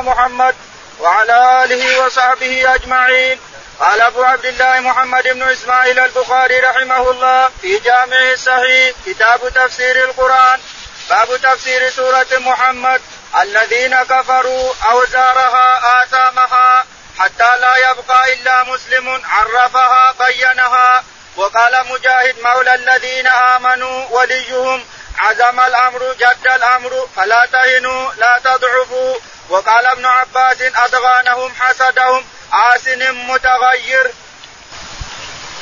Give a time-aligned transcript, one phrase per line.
[0.00, 0.54] محمد
[1.00, 3.40] وعلى آله وصحبه أجمعين.
[3.80, 10.04] قال أبو عبد الله محمد بن إسماعيل البخاري رحمه الله في جامعه الصحيح كتاب تفسير
[10.04, 10.60] القرآن.
[11.10, 13.00] باب تفسير سورة محمد.
[13.40, 16.84] الذين كفروا أوزارها آثامها
[17.18, 21.04] حتى لا يبقى إلا مسلم عرفها بينها.
[21.36, 24.84] وقال مجاهد مولى الذين آمنوا وليهم
[25.18, 29.16] عزم الأمر جد الأمر فلا تهنوا لا تضعفوا.
[29.50, 34.06] وقال ابن عباس اضغانهم حسدهم آسن متغير.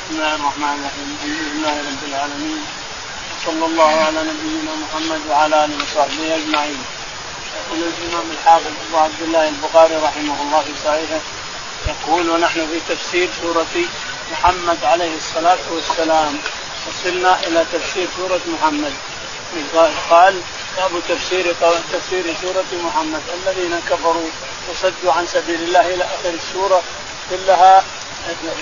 [0.05, 2.65] بسم الله الرحمن الرحيم، الحمد لله رب العالمين
[3.31, 6.83] وصلى الله على نبينا محمد وعلى آله وصحبه أجمعين.
[7.57, 11.21] يقول الإمام الحافظ أبو عبد الله البخاري رحمه الله في صحيحه
[11.87, 13.75] يقول ونحن في تفسير سورة
[14.31, 16.37] محمد عليه الصلاة والسلام
[16.87, 18.93] وصلنا إلى تفسير سورة محمد
[20.09, 20.41] قال
[20.77, 21.55] باب تفسير
[21.93, 23.21] تفسير سورة محمد.
[23.33, 24.29] الذين كفروا
[24.69, 26.81] وصدوا عن سبيل الله إلى آخر السورة
[27.29, 27.83] كلها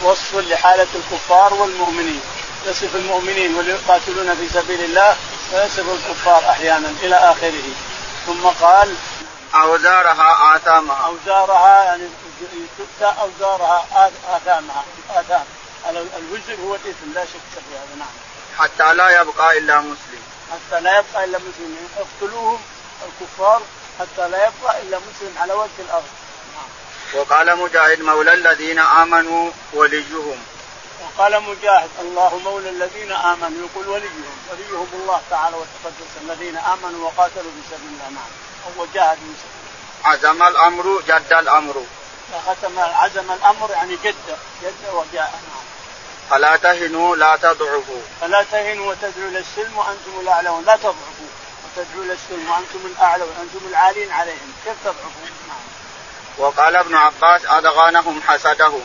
[0.04, 2.22] وصف لحالة الكفار والمؤمنين.
[2.66, 3.78] يصف المؤمنين واللي
[4.36, 5.16] في سبيل الله
[5.54, 7.70] ويصف الكفار أحيانا إلى آخره.
[8.26, 8.96] ثم قال
[9.56, 11.06] أوزارها آثامها.
[11.06, 12.04] أوزارها يعني
[12.78, 14.84] تؤتى أوزارها آثامها.
[15.16, 15.46] آثام.
[15.90, 18.08] الوزر هو الإثم لا شك في هذا نعم.
[18.60, 20.22] حتى لا يبقى إلا مسلم.
[20.52, 21.88] حتى لا يبقى إلا مسلم.
[21.98, 22.62] اقتلوهم
[23.08, 23.62] الكفار
[24.00, 26.10] حتى لا يبقى إلا مسلم على وجه الأرض.
[26.56, 26.70] نعم.
[27.20, 30.38] وقال مجاهد مولى الذين آمنوا وليهم.
[31.04, 37.52] وقال مجاهد الله مولى الذين آمنوا يقول وليهم وليهم الله تعالى وتقدس الذين آمنوا وقاتلوا
[37.52, 38.10] في سبيل الله.
[38.10, 38.32] نعم.
[38.78, 39.58] هو جاهد في سبيل
[40.04, 41.84] عزم الأمر جد الأمر.
[42.48, 45.32] ختم عزم الأمر يعني جد جد وجاء.
[45.50, 45.57] نعم.
[46.30, 48.02] فلا تهنوا لا تضعفوا.
[48.22, 50.64] فلا تهنوا وتدعوا إلى السلم وأنتم الأعلون.
[50.66, 51.32] لا تضعفوا.
[51.64, 53.30] وتدعوا إلى السلم وأنتم الأعلون.
[53.42, 54.54] أنتم العالين عليهم.
[54.66, 55.58] كيف تضعفوا؟ نعم.
[56.38, 58.82] وقال ابن عباس اضغانهم حسدهم.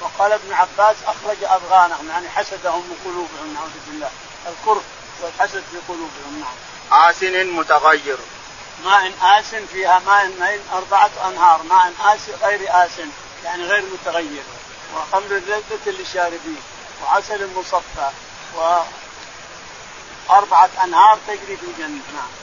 [0.00, 4.10] وقال ابن عباس أخرج اضغانهم يعني حسدهم من قلوبهم نعوذ بالله.
[4.46, 4.82] الكره
[5.22, 7.08] والحسد في قلوبهم نعم.
[7.08, 8.18] آسن متغير.
[8.84, 11.62] ماء آسن فيها ماء أربعة أنهار.
[11.62, 13.08] ماء آسن غير آسن
[13.44, 14.42] يعني غير متغير.
[14.94, 16.62] وخمر لذة للشاربين
[17.02, 18.10] وعسل مصفى
[20.28, 22.02] وأربعة أنهار تجري في الجنة.
[22.14, 22.37] نعم.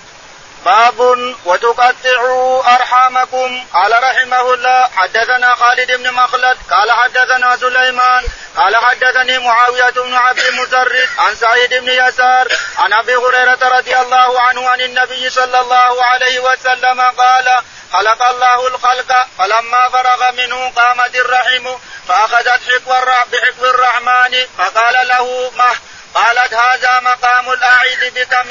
[0.66, 1.00] باب
[1.46, 3.66] وتقطعوا أرحامكم.
[3.74, 8.24] قال رحمه الله حدثنا خالد بن مخلد قال حدثنا سليمان
[8.58, 14.42] قال حدثني معاوية بن عبد المسرد عن سعيد بن يسار عن أبي هريرة رضي الله
[14.42, 17.60] عنه عن النبي صلى الله عليه وسلم قال
[17.94, 21.78] خلق الله الخلق فلما فرغ منه قامت الرحم
[22.08, 22.92] فأخذت حكو
[23.32, 25.76] بحكو الرحمن فقال له مه.
[26.16, 28.46] قالت هذا مقام الأعيد بك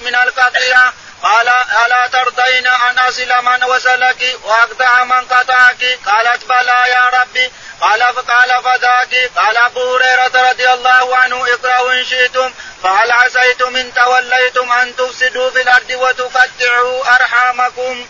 [0.00, 0.92] من القطيعة.
[1.22, 7.52] قال ألا ترضين أن أصل من وصلك؟ وأقطع من قطعك؟ قالت بلى يا ربي.
[7.80, 9.30] قال فقال فذاك.
[9.36, 12.52] قال أبو هريرة رضي الله عنه اقرأوا إن شئتم
[12.82, 18.06] فهل عسيتم إن توليتم أن تفسدوا في الأرض وتقطعوا أرحامكم.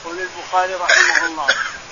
[0.00, 1.46] يقول البخاري رحمه الله.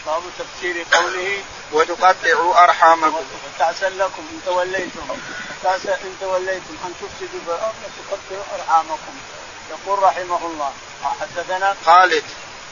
[0.07, 3.25] باب تفسير قوله وتقطعوا أرحامكم.
[3.59, 5.19] تعسى لكم إن توليتم
[5.63, 9.19] تعسى إن توليتم أن تفسدوا في الأرض وتقطعوا أرحامكم.
[9.71, 10.73] يقول رحمه الله
[11.21, 12.25] حدثنا؟ خالد.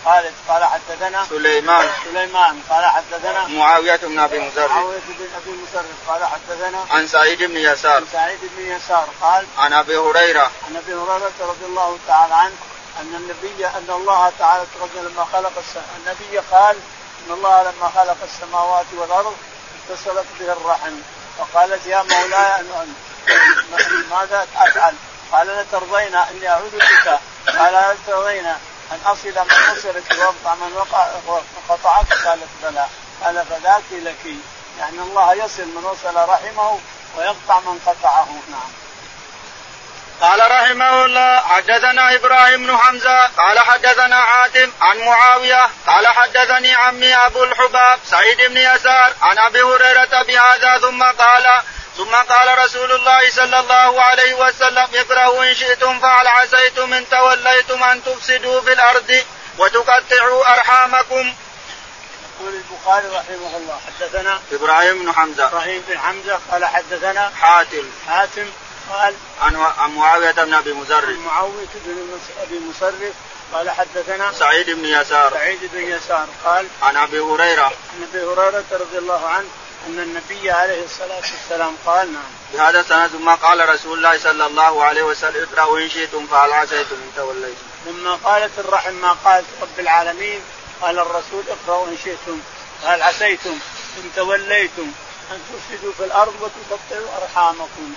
[0.04, 1.90] خالد قال حدثنا؟ سليمان.
[2.04, 7.42] سليمان قال حدثنا؟ معاوية بن أبي مسرف معاوية بن أبي مسرف قال حدثنا؟ عن سعيد
[7.42, 7.96] بن يسار.
[7.96, 10.50] عن سعيد بن يسار قال؟ عن أبي هريرة.
[10.68, 12.54] عن أبي هريرة رضي الله تعالى عنه
[13.00, 14.64] أن النبي أن الله تعالى
[14.94, 15.52] لما خلق
[15.96, 16.76] النبي قال
[17.26, 19.36] إن الله لما خلق السماوات والأرض
[19.90, 20.92] اتصلت به الرحم
[21.38, 22.64] فقالت يا مولاي
[24.10, 24.94] ماذا أفعل؟
[25.32, 27.18] قال لا ترضين إني أعوذ بك.
[27.58, 28.46] قال هل ترضين
[28.92, 31.08] أن أصل من وصلك واقطع من وقع
[31.68, 32.86] قطعك قالت بلى.
[33.24, 34.26] قال فذاك لك.
[34.78, 36.78] يعني الله يصل من وصل رحمه
[37.16, 38.28] ويقطع من قطعه.
[38.50, 38.81] نعم.
[40.22, 47.14] قال رحمه الله حدثنا إبراهيم بن حمزة قال حدثنا حاتم عن معاوية قال حدثني عمي
[47.14, 51.62] أبو الحباب سعيد بن يسار عن أبي هريرة بهذا ثم قال
[51.96, 57.82] ثم قال رسول الله صلى الله عليه وسلم اقرأوا إن شئتم فهل عسيتم إن توليتم
[57.84, 59.24] أن تفسدوا في الأرض
[59.58, 61.34] وتقطعوا أرحامكم.
[62.40, 68.50] يقول البخاري رحمه الله حدثنا إبراهيم بن حمزة إبراهيم بن حمزة قال حدثنا حاتم حاتم
[68.90, 69.14] قال
[69.78, 73.14] عن معاوية بن أبي مزرف معاوية بن أبي مصرف.
[73.52, 75.30] قال حدثنا سعيد بن يسار.
[75.30, 76.26] سعيد بن يسار.
[76.44, 77.64] قال عن أبي هريرة.
[77.64, 79.46] عن أبي هريرة رضي الله عنه
[79.86, 82.22] أن النبي عليه الصلاة والسلام قال نعم.
[82.54, 86.96] بهذا السند ثم قال رسول الله صلى الله عليه وسلم اقرأوا إن شئتم فهل عسيتم
[86.96, 87.66] إن توليتم.
[87.86, 90.40] لما قالت الرحم ما قالت رب العالمين
[90.82, 92.40] قال الرسول اقرأوا إن شئتم
[92.84, 93.58] هل عسيتم
[93.98, 94.92] إن توليتم
[95.30, 97.94] أن تفسدوا في الأرض وتقطعوا أرحامكم.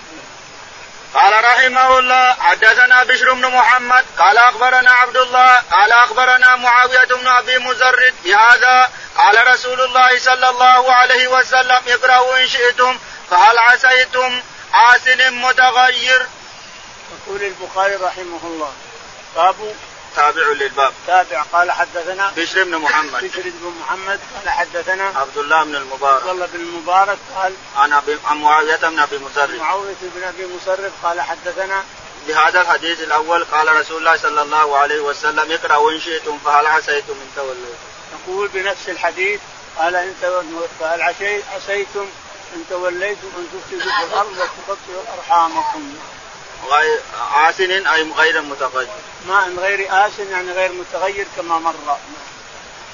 [1.14, 7.26] قال رحمه الله حدثنا بشر بن محمد قال أخبرنا عبد الله قال أخبرنا معاوية بن
[7.28, 12.98] أبي مزرد بهذا قال رسول الله صلى الله عليه وسلم اقرأوا إن شئتم
[13.30, 14.40] فهل عسيتم
[14.72, 16.26] حاسن متغير.
[17.12, 18.72] يقول البخاري رحمه الله
[19.36, 19.74] باب
[20.16, 20.92] تابع للباب.
[21.06, 21.42] تابع.
[21.42, 23.24] قال حدثنا بشر بن محمد.
[23.24, 24.20] بشر بن محمد.
[24.36, 26.22] قال حدثنا عبد الله بن المبارك.
[26.22, 30.46] عبد الله بن المبارك قال عن ابي عن معاوية بن أبي مسرف معاوية بن أبي
[30.46, 31.84] مسرف قال حدثنا
[32.28, 37.12] بهذا الحديث الأول قال رسول الله صلى الله عليه وسلم اقرأوا إن شئتم فهل عسيتم
[37.12, 37.86] إن توليتم.
[38.12, 39.40] يقول بنفس الحديث
[39.78, 40.14] قال إن
[40.80, 41.02] فهل
[41.54, 42.06] عسيتم
[42.54, 45.94] إن توليتم أن تفسدوا في الأرض وتقطعوا أرحامكم.
[46.70, 47.00] غير
[47.34, 48.88] آسن أي غير متغير؟
[49.26, 51.74] ما من غير آسن يعني غير متغير كما مر.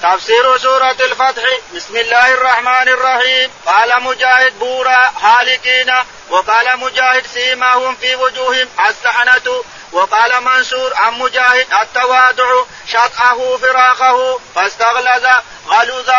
[0.01, 1.43] تفسير سورة الفتح.
[1.75, 3.51] بسم الله الرحمن الرحيم.
[3.65, 5.93] قال مجاهد بورا هالكين
[6.29, 9.63] وقال مجاهد سيماهم في وجوههم السحنة.
[9.91, 15.25] وقال منصور عن مجاهد التوادع شطأه فراقه فاستغلظ
[15.67, 16.09] غلظ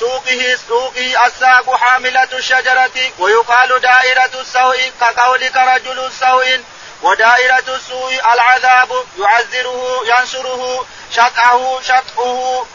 [0.00, 6.60] سوقه سوقه الساق حاملة الشجرة ويقال دائرة السوء كقولك رجل السوء
[7.02, 12.66] ودائرة السوء العذاب يعذره ينصره شطعه شطعه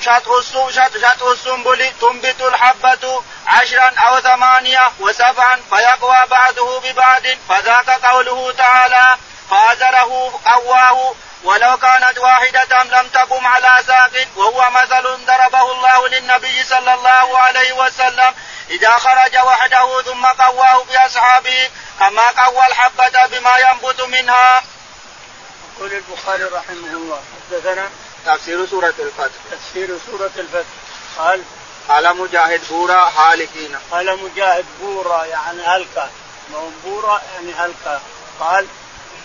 [0.00, 8.52] شطع السوء شطع السنبل تنبت الحبة عشرا أو ثمانية وسبعا فيقوى بعضه ببعض فذاك قوله
[8.52, 9.16] تعالى
[9.50, 11.14] فازره قواه
[11.44, 17.72] ولو كانت واحدة لم تقم على ساق وهو مثل ضربه الله للنبي صلى الله عليه
[17.72, 18.34] وسلم.
[18.70, 24.62] إذا خرج وحده ثم قواه بأصحابه كما قوى الحبة بما ينبت منها.
[25.76, 27.90] يقول البخاري رحمه الله حدثنا
[28.26, 29.40] تفسير سورة الفتح.
[29.50, 30.68] تفسير سورة الفتح.
[31.18, 31.42] قال
[31.88, 36.10] قال مجاهد بورا هالكين قال مجاهد بورا يعني هلكا.
[36.84, 38.00] بورا يعني هلكا.
[38.40, 38.66] قال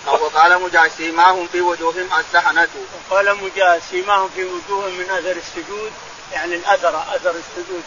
[0.08, 2.68] وقال مجاهد سيماهم في وجوههم السحنة.
[3.12, 5.92] وقال مجاهد سيماهم في وجوههم من أثر السجود
[6.32, 7.84] يعني الأثر أثر السجود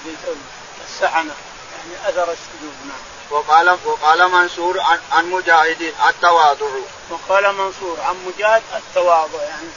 [0.88, 1.34] السحنة
[1.76, 2.98] يعني أثر السجود نعم.
[3.30, 6.66] وقال وقال منصور عن, عن مجاهد التواضع.
[7.10, 9.68] وقال منصور عن مجاهد التواضع يعني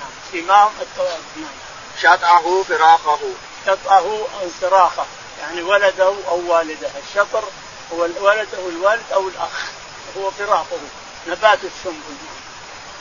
[0.00, 0.10] نعم.
[0.32, 1.54] سيماهم التواضع نعم.
[2.02, 3.18] شطعه فراخه
[3.66, 4.26] شطعه
[4.60, 5.06] صراخه
[5.40, 6.90] يعني ولده أو والده.
[7.08, 7.44] الشطر
[7.92, 9.70] هو الولد أو الوالد أو الأخ
[10.18, 10.78] هو فراقه.
[11.26, 12.16] نبات السنبل.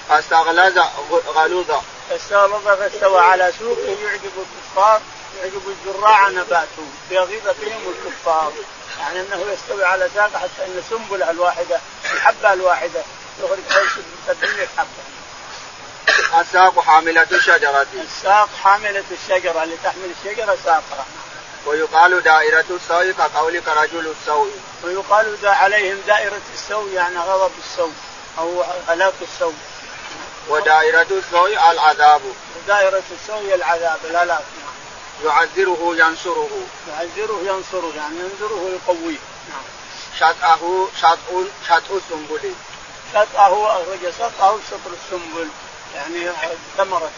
[0.10, 0.80] فاستغلظ
[1.36, 5.02] غلوظا فاستغلظ فاستوى على سوقه يعجب الكفار
[5.40, 8.54] يعجب الزراع نباته ليغيظ فيهم الكفار.
[9.00, 11.80] يعني أنه يستوي على ساقه حتى إن السنبله الواحدة
[12.14, 13.02] الحبة الواحدة
[13.44, 15.04] يخرج من 700 حبه
[16.42, 17.88] الساق حاملة الشجرة.
[17.94, 19.64] الساق حاملة الشجرة.
[19.64, 21.06] اللي تحمل الشجرة ساقها.
[21.66, 24.52] ويقال دائرة السوء كقولك رجل السوء.
[24.84, 27.94] ويقال دا عليهم دائرة السوء يعني غضب السوء.
[28.40, 29.54] أو هلاك السوء
[30.50, 32.22] ودائرة السوء العذاب.
[32.58, 34.00] ودائرة السوء العذاب.
[34.06, 34.44] الهلاك
[35.26, 36.50] يعذره ينصره.
[36.90, 39.18] يعذره ينصره يعني ينصره ويقويه
[39.50, 39.64] نعم.
[40.20, 42.54] شطأه شطء شطء السنبل.
[43.14, 45.50] شطأه أخرج شطأه شطر السنبل.
[45.96, 46.30] يعني
[46.78, 47.10] ثمرته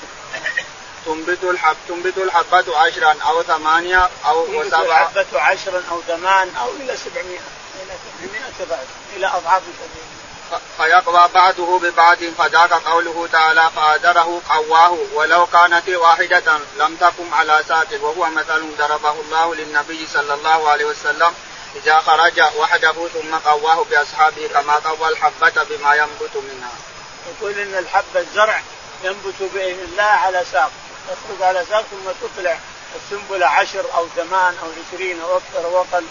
[1.06, 6.70] تنبت الحب تنبت الحبة عشرا أو ثمانية أو تنبت وسبعة الحبة عشرا أو ثمان أو
[6.70, 7.40] إلى سبعمائة.
[7.84, 8.88] إلى سبعمائة ضعف.
[9.16, 10.15] إلى أضعاف كثيرة
[10.78, 17.88] فيقوى بعضه ببعض فذاك قوله تعالى فأدره قواه ولو كانت واحدة لم تقم على ساق
[18.02, 21.34] وهو مثل ضربه الله للنبي صلى الله عليه وسلم
[21.76, 26.72] إذا خرج وحده ثم قواه بأصحابه كما قوى الحبة بما ينبت منها.
[27.28, 28.62] يقول إن الحبة الزرع
[29.04, 30.72] ينبت بإذن الله على ساق.
[31.08, 32.60] تخرج على ساق ثم تطلع.
[32.96, 36.06] السنبلة عشر أو ثمان أو عشرين أو أكثر أو أقل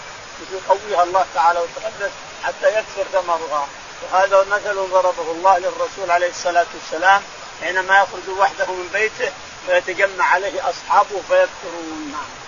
[0.51, 2.11] يقويها الله تعالى وتقدس
[2.43, 3.67] حتى يكثر ثمرها.
[4.03, 7.21] وهذا مثل ضربه الله للرسول عليه الصلاة والسلام
[7.61, 9.31] حينما يخرج وحده من بيته
[9.67, 12.45] ويتجمع عليه أصحابه فيكثرون نعم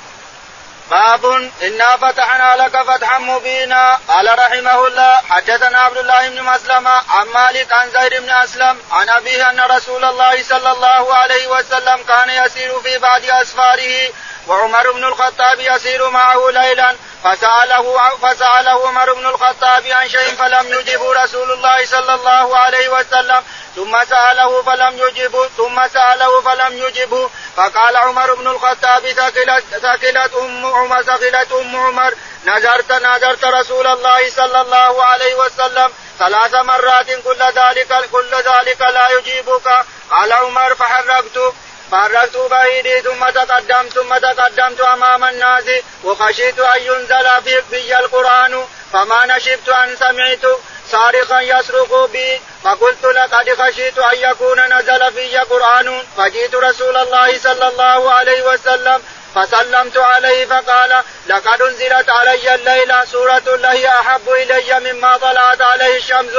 [0.92, 1.25] باب
[1.62, 4.00] إنا فتحنا لك فتحا مبينا.
[4.08, 9.10] قال رحمه الله حدثنا عبد الله بن مسلمه عن مالك عن زيد بن أسلم عن
[9.10, 14.10] أبيه أن رسول الله صلى الله عليه وسلم كان يسير في بعض أسفاره
[14.48, 21.04] وعمر بن الخطاب يسير معه ليلا فسأله فسأله عمر بن الخطاب عن شيء فلم يجب
[21.04, 23.44] رسول الله صلى الله عليه وسلم.
[23.76, 30.66] ثم سأله فلم يجب ثم سأله فلم يجبه فقال عمر بن الخطاب ثقلت ثقلت أم
[30.66, 32.14] عمر ثقلت أم عمر.
[32.46, 35.94] نذرت نذرت رسول الله صلى الله عليه وسلم.
[36.20, 39.68] ثلاث مرات كل ذلك كل ذلك لا يجيبك.
[40.12, 41.54] قال عمر فحركت.
[41.91, 45.63] فارقت بعيدي ثم تقدمت ثم تقدمت أمام الناس.
[46.03, 50.46] وخشيت أن ينزل في في القرآن فما نشبت أن سمعت
[50.91, 52.41] صارخا يصرخ بي.
[52.63, 59.03] فقلت لقد خشيت أن يكون نزل في قران فجئت رسول الله صلى الله عليه وسلم
[59.36, 66.34] فسلمت عليه فقال لقد أنزلت علي الليلة سورة الله أحب إلي مما طلعت عليه الشمس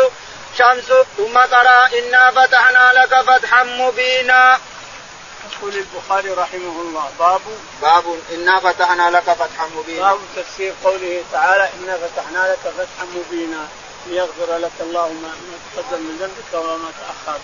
[0.59, 0.93] شمس.
[1.17, 4.59] ثم قرأ إنا فتحنا لك فتحا مبينا.
[5.59, 7.41] يقول البخاري رحمه الله باب
[7.83, 10.11] باب إنا فتحنا لك فتحا مبينا.
[10.11, 13.69] باب تفسير قوله تعالى إنا فتحنا لك فتحا مبينا
[14.07, 15.33] ليغفر لك الله ما
[15.77, 17.41] تقدم من ذنبك وما تأخر.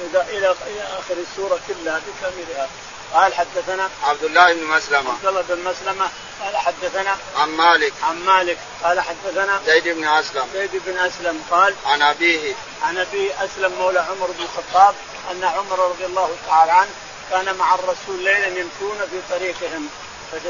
[0.00, 2.68] إلى إلى آخر السورة كلها بكاملها.
[3.14, 5.10] قال حدثنا عبد الله بن مسلمة.
[5.10, 6.08] عبد الله بن مسلمة
[6.44, 7.92] قال حدثنا عن مالك.
[8.02, 10.46] عن مالك قال حدثنا زيد بن أسلم.
[10.54, 12.54] زيد بن أسلم قال عن أبيه.
[12.82, 14.94] عن أبيه أسلم مولى عمر بن الخطاب
[15.30, 16.90] أن عمر رضي الله تعالى عنه
[17.30, 19.88] كان مع الرسول ليلا يمشون في طريقهم.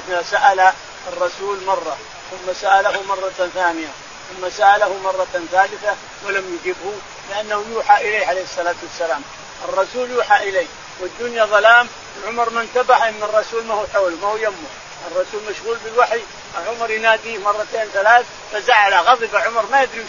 [0.09, 0.73] فسأل
[1.09, 1.97] الرسول مرة
[2.31, 3.89] ثم سأله مرة ثانية
[4.29, 6.93] ثم سأله مرة ثالثة ولم يجبه
[7.31, 9.23] لأنه يوحى إليه عليه الصلاة والسلام.
[9.69, 10.67] الرسول يوحى إليه.
[11.01, 11.89] والدنيا ظلام
[12.27, 14.69] عمر ما انتبه إن الرسول ما هو حوله ما هو يمه.
[15.11, 16.21] الرسول مشغول بالوحي
[16.67, 20.01] عمر يناديه مرتين ثلاث فزعل غضب عمر ما يدري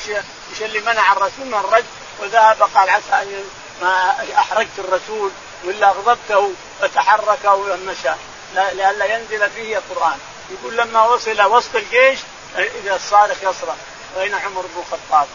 [0.52, 1.86] وش اللي منع الرسول من الرد
[2.20, 3.44] وذهب قال عسى ان
[3.82, 5.32] ما أحرجت الرسول.
[5.66, 6.52] ولا أغضبته
[6.82, 8.14] فتحرك ومشى.
[8.54, 10.18] لئلا ينزل فيه القرآن.
[10.50, 12.20] يقول لما وصل وسط الجيش
[12.58, 13.76] إذا الصارخ يصرخ
[14.18, 15.28] أين عمر بن الخطاب؟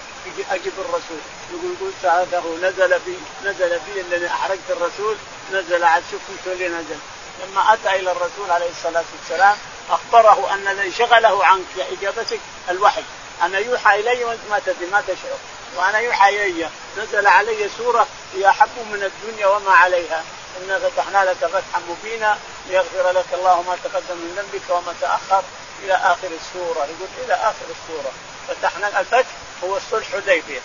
[0.51, 1.21] اجب الرسول.
[1.53, 5.17] يقول قلت هذا نزل بي نزل بي الذي احرجت الرسول.
[5.53, 6.99] نزل عاد شوف اللي نزل.
[7.43, 9.57] لما أتى إلى الرسول عليه الصلاة والسلام
[9.91, 13.03] أخبره أن الذي شغله عنك إجابتك الوحي.
[13.43, 15.39] أنا يوحى إلي وأنت ما تدري ما تشعر.
[15.77, 15.99] وأنا
[16.29, 20.25] الي نزل علي سورة هي احب من الدنيا وما عليها.
[20.63, 25.43] إنا فتحنا لك فتحا مبينا ليغفر لك الله ما تقدم من ذنبك وما تأخر.
[25.85, 26.85] إلى آخر السورة.
[26.85, 28.13] يقول إلى آخر السورة.
[28.49, 29.31] فتحنا الفتح
[29.65, 30.61] هو الصلح حديبية.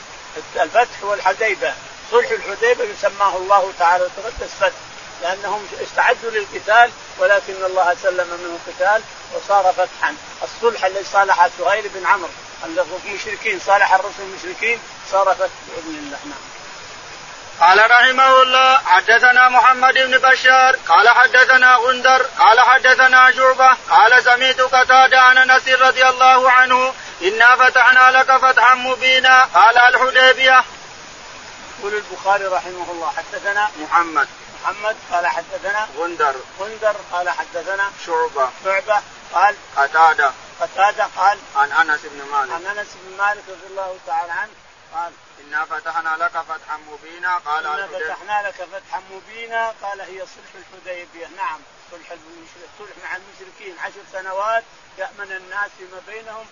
[0.55, 1.73] الفتح هو الحديبة.
[2.11, 4.75] صلح الحديبة يسماه الله تعالى وتقدس فتح.
[5.21, 9.01] لأنهم استعدوا للقتال ولكن الله سلم منهم قتال
[9.35, 10.15] وصار فتحا.
[10.43, 12.29] الصلح الذي صالح سهيل بن عمرو.
[12.65, 14.79] المشركين صالح الرسل المشركين
[15.11, 16.53] صار فتح بإذن الله نعم.
[17.59, 24.61] قال رحمه الله حدثنا محمد بن بشار قال حدثنا غندر قال حدثنا شعبة قال سمعت
[24.61, 29.43] قتادة عن أنس رضي الله عنه إنا فتحنا لك فتحا مبينا.
[29.43, 30.63] قال الحديبية.
[31.79, 34.27] يقول البخاري رحمه الله حدثنا محمد.
[34.63, 36.35] محمد قال حدثنا غندر.
[36.59, 38.49] غندر قال حدثنا شعبة.
[38.65, 39.01] شعبة
[39.33, 40.31] قال قتادة.
[40.61, 42.51] قتادة قال عن أنس بن مالك.
[42.51, 44.51] عن أنس بن مالك رضي الله تعالى عنه
[44.93, 50.51] قال إنا فتحنا لك فتحا مبينا قال إنا فتحنا لك فتحا مبينا قال هي صلح
[50.55, 51.27] الحديبية.
[51.27, 51.59] نعم
[51.91, 52.15] صلح
[52.79, 54.63] صلح مع المشركين عشر سنوات
[54.97, 56.45] يأمن الناس فيما بينهم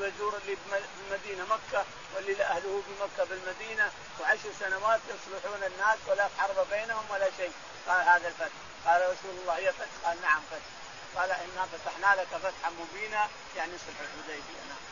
[0.00, 1.84] ويزور اللي بالمدينة مكة
[2.14, 7.52] واللي لأهله بمكة بالمدينة وعشر سنوات يصلحون الناس ولا حرب بينهم ولا شيء.
[7.88, 8.56] قال هذا الفتح.
[8.86, 10.83] قال رسول الله هي فتح؟ قال نعم فتح.
[11.16, 14.84] قال إنا فتحنا لك فتحا مبينا يعني صلح الحديبية نعم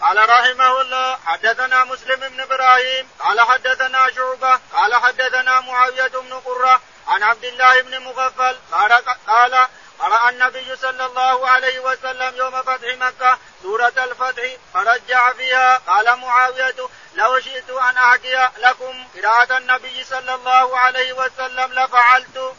[0.00, 6.80] قال رحمه الله حدثنا مسلم بن إبراهيم قال حدثنا شعبة قال حدثنا معاوية بن قرة
[7.08, 8.92] عن عبد الله بن مغفل قال
[9.26, 9.66] قال
[9.98, 16.76] قرأ النبي صلى الله عليه وسلم يوم فتح مكة سورة الفتح فرجع فيها قال معاوية
[17.14, 22.54] لو شئت أن أحكي لكم قراءة النبي صلى الله عليه وسلم لفعلت.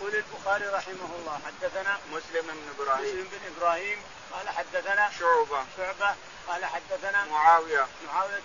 [0.00, 3.04] يقول البخاري رحمه الله حدثنا مسلم بن إبراهيم.
[3.04, 5.64] مسلم بن إبراهيم قال حدثنا شعبة.
[5.76, 6.14] شعبة
[6.48, 7.86] قال حدثنا معاوية.
[8.06, 8.40] معاوية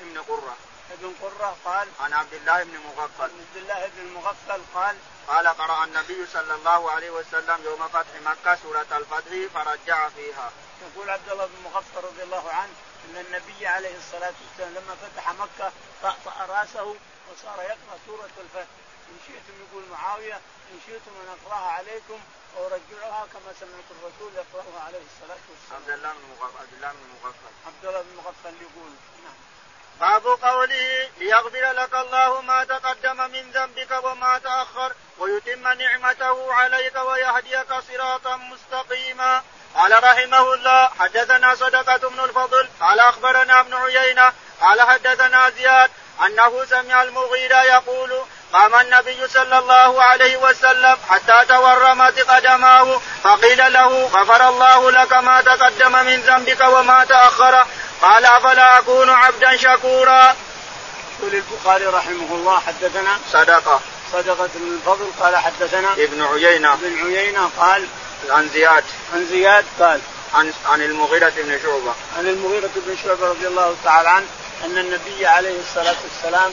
[0.00, 0.24] بن نعم.
[0.24, 0.56] قرة.
[0.92, 3.22] ابن قرة قال عن عبد الله بن مغفل.
[3.22, 4.96] عبد الله بن مغفل قال
[5.28, 10.52] قال قرأ النبي صلى الله عليه وسلم يوم فتح مكة سورة الفتح فرجع فيها.
[10.82, 12.72] يقول عبد الله بن مغفل رضي الله عنه
[13.04, 15.72] إن النبي عليه الصلاة والسلام لما فتح مكة
[16.02, 16.96] طأطأ رأسه
[17.32, 18.87] وصار يقرأ سورة الفتح.
[19.10, 20.40] إن شئتم يقول معاوية
[20.72, 22.20] إن شئتم أن أقرأها عليكم
[22.56, 25.80] وارجعها كما سمعت الرسول يقرأها عليه الصلاة والسلام.
[25.82, 27.52] عبد الله بن مغفل عبد الله بن مغفل.
[27.66, 28.92] عبد الله بن مغفل يقول
[29.24, 29.38] نعم.
[30.00, 37.74] باب قوله ليغفر لك الله ما تقدم من ذنبك وما تأخر ويتم نعمته عليك ويهديك
[37.88, 39.42] صراطا مستقيما
[39.74, 45.90] قال رحمه الله حدثنا صدقة بن الفضل قال أخبرنا ابن عيينة قال حدثنا زياد
[46.26, 54.04] أنه سمع المغيرة يقول قام النبي صلى الله عليه وسلم حتى تورمت قدماه فقيل له
[54.06, 57.66] غفر الله لك ما تقدم من ذنبك وما تأخر
[58.02, 60.36] قال أفلا أكون عبدا شكورا.
[61.18, 63.80] يقول البخاري رحمه الله حدثنا صدقة.
[64.12, 66.72] صدقة بن الفضل قال حدثنا ابن عيينة.
[66.72, 67.86] ابن عيينة قال
[68.30, 68.84] عن زياد.
[69.14, 70.00] عن زياد قال
[70.34, 71.94] عن عن المغيرة بن شعبة.
[72.18, 74.26] عن المغيرة بن شعبة رضي الله تعالى عنه
[74.64, 76.52] أن النبي عليه الصلاة والسلام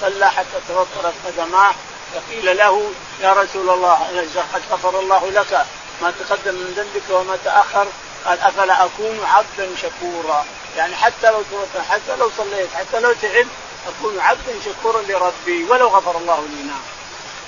[0.00, 1.72] صلى حتى توفرت قدماه
[2.14, 2.90] فقيل له
[3.20, 3.92] يا رسول الله
[4.54, 5.66] قد غفر الله لك.
[6.02, 7.86] ما تقدم من ذنبك وما تأخر.
[8.24, 10.44] قال أفلا أكون عبدا شكورا؟
[10.76, 11.42] يعني حتى لو
[11.88, 13.46] حتى لو صليت حتى لو تعبت
[13.88, 16.93] أكون عبدا شكورا لربي ولو غفر الله لي نعم.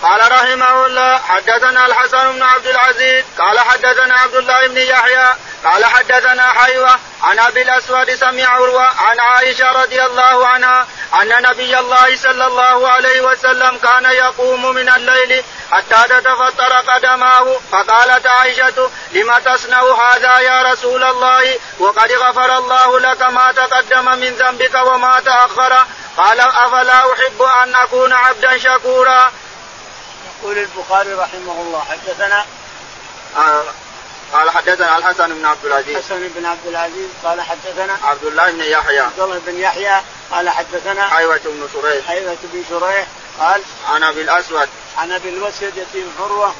[0.03, 5.29] قال رحمه الله حدثنا الحسن بن عبد العزيز قال حدثنا عبد الله بن يحيى
[5.65, 10.87] قال حدثنا حيوة عن أبي الأسود سمع عروة عن عائشة رضي الله عنها
[11.23, 18.27] أن نبي الله صلى الله عليه وسلم كان يقوم من الليل حتى تتفطر قدماه فقالت
[18.27, 24.75] عائشة لم تصنع هذا يا رسول الله؟ وقد غفر الله لك ما تقدم من ذنبك
[24.75, 25.87] وما تأخر.
[26.17, 29.33] قال أفلا أحب أن أكون عبدا شكورا؟
[30.43, 32.45] يقول البخاري رحمه الله حدثنا
[33.37, 33.65] آه
[34.33, 35.97] قال حدثنا الحسن بن عبد العزيز.
[35.97, 39.01] حسن بن عبد العزيز قال حدثنا عبد الله بن يحيى.
[39.01, 40.01] عبد الله بن يحيى
[40.31, 42.07] قال حدثنا حيوة بن شريح.
[42.07, 43.07] حيوة بن شريح
[43.41, 44.69] قال عن أبي الأسود.
[44.99, 46.55] عن أبي الأسود يتيم عروة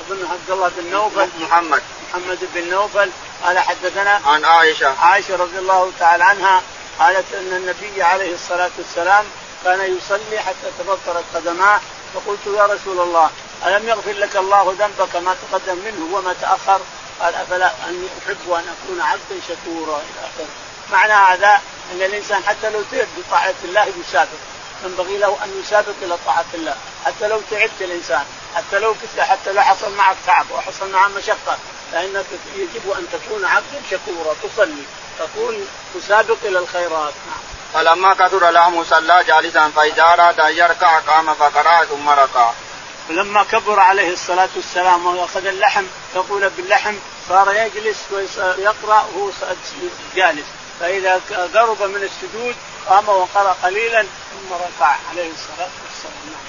[0.00, 1.28] اظن عبد الله بن نوفل.
[1.40, 1.82] محمد.
[2.10, 3.10] محمد بن نوفل
[3.44, 4.94] قال حدثنا عن عائشة.
[5.00, 6.62] عائشة رضي الله تعالى عنها
[6.98, 9.24] قالت إن النبي عليه الصلاة والسلام
[9.64, 11.80] كان يصلي حتى تفطرت قدماه
[12.14, 13.30] فقلت يا رسول الله
[13.66, 16.80] ألم يغفر لك الله ذنبك ما تقدم منه وما تأخر؟
[17.20, 20.48] قال أفلا اني احب أن أكون عبدا شكورا إلى آخره.
[20.92, 21.60] معنى هذا
[21.92, 24.28] أن الإنسان حتى لو تعب بطاعة الله يسابق
[24.84, 26.76] ينبغي له أن يسابق إلى طاعة الله.
[27.04, 31.58] حتى لو تعبت الإنسان حتى لو كنت حتى لو حصل معك تعب وحصل معك مشقة
[31.92, 32.26] فإنك
[32.56, 34.82] يجب أن تكون عبدا شكورا تصلي
[35.18, 37.12] تكون تسابق إلى الخيرات.
[37.26, 37.61] نعم.
[37.74, 42.52] فلما كثر له صلى جالسا فإذا أراد أن يركع قام فقرأ ثم ركع.
[43.08, 46.94] فلما كبر عليه الصلاة والسلام وأخذ اللحم يقول باللحم
[47.28, 49.30] صار يجلس ويقرأ وهو
[50.16, 50.46] جالس
[50.80, 51.20] فإذا
[51.54, 52.56] قرب من السجود
[52.88, 56.41] قام وقرأ قليلا ثم ركع عليه الصلاة والسلام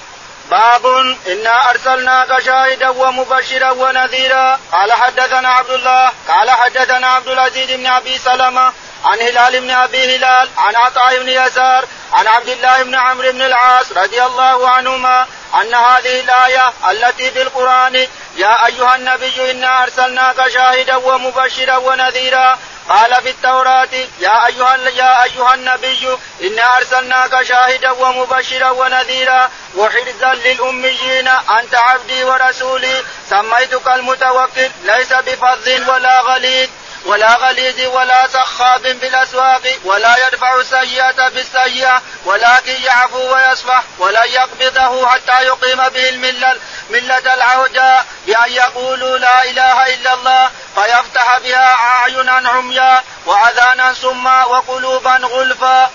[0.50, 0.86] باب
[1.26, 4.58] إنا أرسلناك شاهدا ومبشرا ونذيرا.
[4.72, 8.72] قال حدثنا عبد الله قال حدثنا عبد العزيز بن أبي سلمة
[9.04, 13.42] عن هلال بن أبي هلال عن عطاء بن يسار عن عبد الله بن عمرو بن
[13.42, 15.26] العاص رضي الله عنهما
[15.60, 22.58] أن هذه الآية التي في القرآن يا أيها النبي إنا أرسلناك شاهدا ومبشرا ونذيرا.
[22.88, 23.88] قال في التوراة
[24.20, 29.50] يا أيها يا أيها النبي إنا أرسلناك شاهدا ومبشرا ونذيرا.
[29.76, 33.04] وحرزا للأميين أنت عبدي ورسولي.
[33.30, 36.68] سميتك المتوكل ليس بفظ ولا غليظ.
[37.04, 45.42] ولا غليظ ولا سخاب بالأسواق ولا يدفع السيئة بالسيئة ولكن يعفو ويصفح ولن يقبضه حتى
[45.44, 46.56] يقيم به الملة
[46.90, 55.16] ملة العوجاء بأن يقولوا لا إله إلا الله فيفتح بها أعينا عميا وأذانا سما وقلوبا
[55.16, 55.90] غلفا.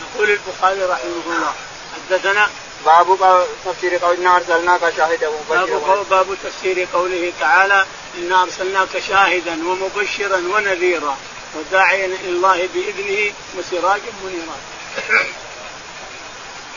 [0.00, 1.54] يقول البخاري رحمه الله
[1.94, 2.50] حدثنا
[2.86, 7.86] باب تفسير قولنا أرسلناك شاهدا ومبشرا باب تفسير قوله تعالى
[8.18, 11.16] إنا أرسلناك شاهدا ومبشرا ونذيرا
[11.54, 14.56] وداعيا إلى الله بإذنه وسراجا منيرا.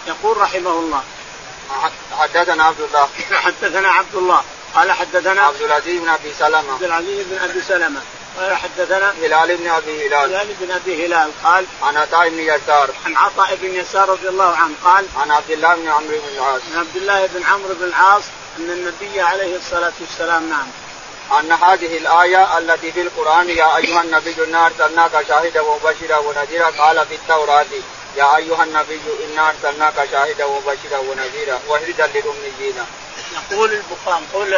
[0.07, 1.03] يقول رحمه الله.
[2.19, 3.09] حدثنا عبد الله.
[3.33, 4.43] حدثنا عبد الله.
[4.75, 6.73] قال حدثنا عبد العزيز بن أبي سلمة.
[6.73, 8.01] عبد العزيز بن أبي سلمة.
[8.39, 10.35] قال حدثنا هلال بن أبي هلال.
[10.35, 12.89] هلال بن أبي هلال قال عن عطاء بن يسار.
[13.05, 16.61] عن عطاء بن يسار رضي الله عنه قال عن عبد الله بن عمرو بن العاص.
[16.71, 18.23] عن عبد الله بن عمرو بن العاص
[18.59, 20.67] أن النبي عليه الصلاة والسلام نعم.
[21.39, 27.05] أن هذه الآية التي في القرآن يا أيها النبي إنا أرسلناك شاهدا ومبشرا ونذيرا قال
[27.05, 27.65] في التوراة
[28.17, 32.75] يا أيها النبي إنا أرسلناك شاهدا ومبشرا ونذيرا وهردا للأميين.
[33.51, 34.53] يقول البخاري يقول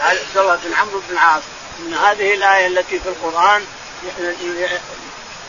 [0.00, 1.42] عبد الله بن عمرو بن العاص
[1.86, 3.64] إن هذه الآية التي في القرآن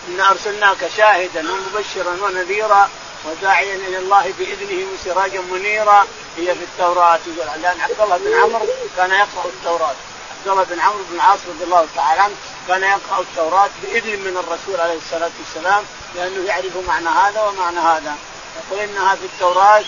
[0.08, 2.90] إن أرسلناك شاهدا ومبشرا ونذيرا
[3.26, 6.06] وداعيا إلى الله بإذنه وسراجا منيرا
[6.38, 7.20] هي في التوراة
[7.62, 8.68] لأن عبد الله بن عمرو
[8.98, 9.96] كان يقرأ التوراة.
[10.40, 12.36] عبد الله بن عمرو بن العاص رضي الله تعالى عنه
[12.68, 15.84] كان يقرأ التوراة بإذن من الرسول عليه الصلاة والسلام
[16.16, 18.16] لأنه يعرف معنى هذا ومعنى هذا.
[18.58, 19.84] يقول إنها في التوراة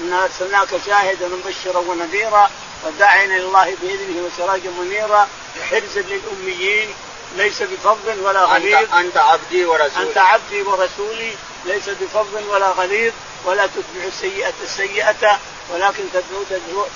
[0.00, 2.50] انا أرسلناك شاهدا ومبشرا ونذيرا
[2.84, 5.28] وداعيا إلى الله بإذنه وسراجا منيرا
[5.70, 6.88] حرزا للأميين
[7.36, 8.74] ليس بفضل ولا غليظ.
[8.74, 10.08] أنت, أنت عبدي ورسولي.
[10.08, 11.32] أنت عبدي ورسولي
[11.64, 13.12] ليس بفضل ولا غليظ
[13.44, 15.38] ولا تتبع السيئة السيئة
[15.70, 16.04] ولكن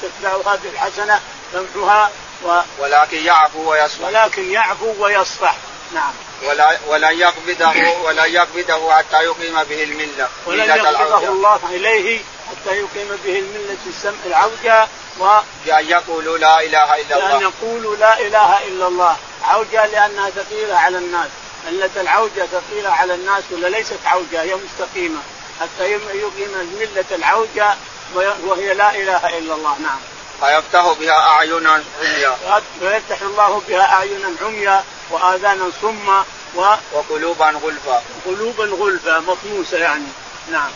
[0.02, 1.20] تتبعها بالحسنة
[1.52, 2.10] تمحها
[2.44, 2.60] و...
[2.78, 5.56] ولكن يعفو ويصفح ولكن يعفو ويصفح
[5.94, 6.12] نعم.
[6.42, 12.20] ولا ولا يقبضه ولا يقبضه حتى يقيم به الملة ولن يقبضه الله إليه
[12.52, 14.86] حتى يقيم به الملة السمع العوجة
[15.20, 17.28] و بأن يقولوا لا إله إلا الله.
[17.28, 19.16] بأن يقولوا لا إله إلا الله.
[19.42, 21.28] عوجة لأنها ثقيلة على الناس.
[21.66, 25.20] ملة العوجة ثقيلة على الناس ولا ليست عوجة هي مستقيمة.
[25.60, 27.74] حتى يقيم ملة العوجة
[28.44, 29.76] وهي لا إله إلا الله.
[29.78, 29.98] نعم.
[30.40, 32.36] فيفتح بها أعينا عميا
[32.82, 36.74] ويفتح الله بها أعينا عميا وآذانا صما و...
[36.92, 38.02] وقلوبا غلفا.
[38.26, 40.08] قلوبا غلفا مطموسة يعني.
[40.50, 40.70] نعم.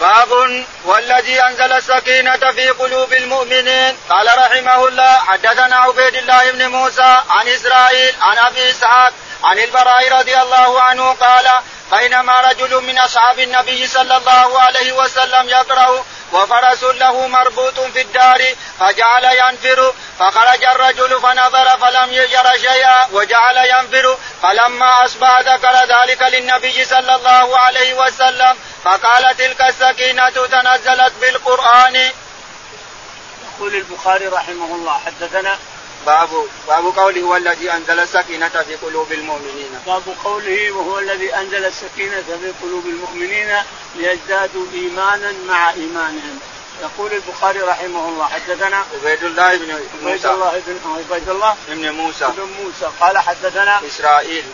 [0.00, 3.96] باب والذي أنزل السكينة في قلوب المؤمنين.
[4.10, 9.12] قال رحمه الله حدثنا عبيد الله بن موسى عن إسرائيل عن أبي إسحاق
[9.44, 11.50] عن البراء رضي الله عنه قال
[11.90, 18.42] بينما رجل من أصحاب النبي صلى الله عليه وسلم يقرأ وفرس له مربوط في الدار
[18.80, 26.84] فجعل ينفر فخرج الرجل فنظر فلم يجر شيئا وجعل ينفر فلما أصبح ذكر ذلك للنبي
[26.84, 32.10] صلى الله عليه وسلم فقال تلك السكينة تنزلت بالقرآن.
[33.54, 35.58] يقول البخاري رحمه الله حدثنا
[36.06, 36.28] باب
[36.68, 39.80] باب قوله هو الذي أنزل السكينة في قلوب المؤمنين.
[39.86, 43.56] باب قوله وهو الذي أنزل السكينة في قلوب المؤمنين
[43.96, 46.38] ليزدادوا إيمانا مع إيمانهم.
[46.82, 50.28] يقول البخاري رحمه الله حدثنا عبيد الله بن موسى.
[50.28, 52.24] عبيد الله بن عبيد الله بن موسى.
[52.36, 52.90] بن موسى.
[53.00, 54.44] قال حدثنا إسرائيل.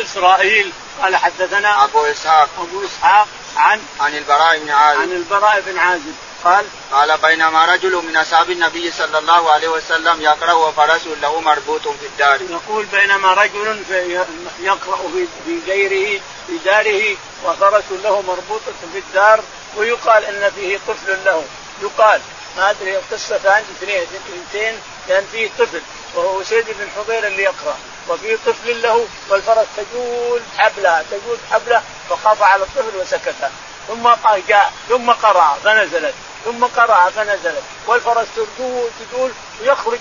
[0.00, 0.72] إسرائيل.
[1.02, 2.48] قال حدثنا أبو إسحاق.
[2.58, 3.28] أبو إسحاق.
[3.56, 5.00] عن عن البراء بن عازب.
[5.00, 6.14] عن البراء بن عازب.
[6.44, 11.88] قال قال بينما رجل من أصحاب النبي صلى الله عليه وسلم يقرأ وفرس له مربوط
[11.88, 12.40] في الدار.
[12.42, 13.84] يقول بينما رجل
[14.60, 14.96] يقرأ
[15.46, 19.40] في غيره في داره وفرس له مربوطه في الدار
[19.76, 21.44] ويقال إن فيه طفل له.
[21.82, 22.20] يقال
[22.56, 25.80] ما أدري قصتان اثنين اثنتين كان فيه طفل
[26.14, 27.76] وهو سيد بن حضير اللي يقرأ.
[28.08, 33.50] وفي طفل له والفرس تجول حبلها تجول حبلة فخاف على الطفل وسكت.
[33.88, 34.08] ثم
[34.48, 36.14] جاء ثم قرأ فنزلت.
[36.44, 37.62] ثم قرأ فنزلت.
[37.86, 39.98] والفرس تدور تدور ويخرج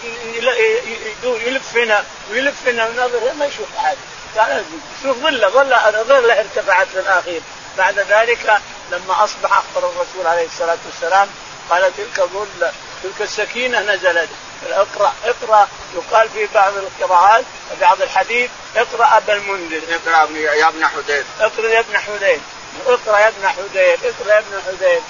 [1.24, 3.98] يلف هنا ويلف هنا ونظر ما يشوف أحد.
[4.36, 4.66] كان
[5.02, 7.42] يشوف ظلة ظلة ظلة ارتفعت في الاخير
[7.78, 11.28] بعد ذلك لما أصبح أخبر الرسول عليه الصلاة والسلام
[11.70, 12.72] قال تلك ظل
[13.04, 14.30] تلك السكينة نزلت.
[14.72, 15.68] اقرأ اقرأ.
[15.96, 17.46] يقال في بعض القراءات
[17.82, 19.82] بعض الحديث اقرأ أبا المنذر.
[19.90, 22.40] اقرأ يا ابن حذير اقرأ يا ابن حذير
[22.88, 25.02] اقرأ يا ابن حذير اقرأ يا ابن حذير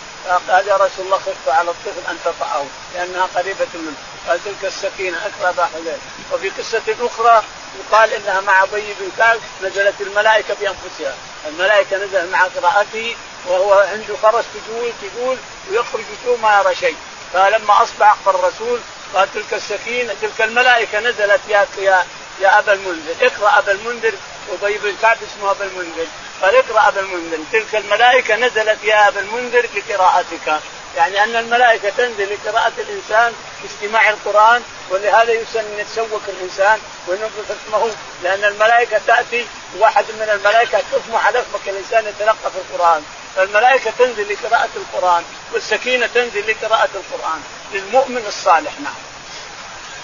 [0.50, 3.94] قال يا رسول الله خف على الطفل أن تطأه لأنها قريبة منه.
[4.28, 5.98] قال تلك السكينة اقرأ أبا حذير
[6.34, 7.44] وفي قصة أخرى
[7.80, 11.16] يقال إنها مع أبي بن كعب نزلت الملائكة بأنفسها.
[11.48, 13.16] الملائكة نزلت مع قراءته
[13.48, 15.38] وهو عنده فرس تجول تجول
[15.72, 16.96] ويخرج بدون ما يرى شيء.
[17.34, 18.80] فلما أصبح أخبر الرسول
[19.14, 22.06] قال تلك السكينة تلك الملائكة نزلت يا يا
[22.42, 23.16] يا أبا المنذر.
[23.22, 24.14] اقرأ أبا المنذر
[24.62, 26.08] أبي بن كعب اسمه أبا المنذر.
[26.42, 27.38] قال اقرأ أبا المنذر.
[27.52, 30.60] تلك الملائكة نزلت يا أبا المنذر لقراءتك.
[30.98, 37.92] يعني أن الملائكة تنزل لقراءة الإنسان باستماع القرآن ولهذا يسن أن يتسوق الإنسان وينظف اسمه
[38.24, 43.04] لأن الملائكة تأتي واحد من الملائكة تطمح على اسمك الإنسان يتلقى في القرآن.
[43.36, 47.42] فالملائكه تنزل لقراءة القرآن والسكينة تنزل لقراءة القرآن.
[47.74, 48.94] للمؤمن الصالح نعم.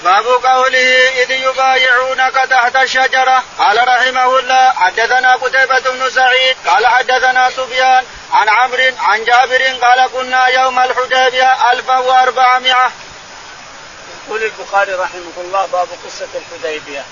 [0.04, 3.44] باب قوله إذ يبايعونك تحت الشجرة.
[3.58, 10.10] قال رحمه الله حدثنا قتيبة بن سعيد قال حدثنا سفيان عن عمرو عن جابر قال
[10.14, 12.92] كنا يوم الحديبية 1400
[14.28, 17.06] يقول البخاري رحمه الله باب قصة الحديبية.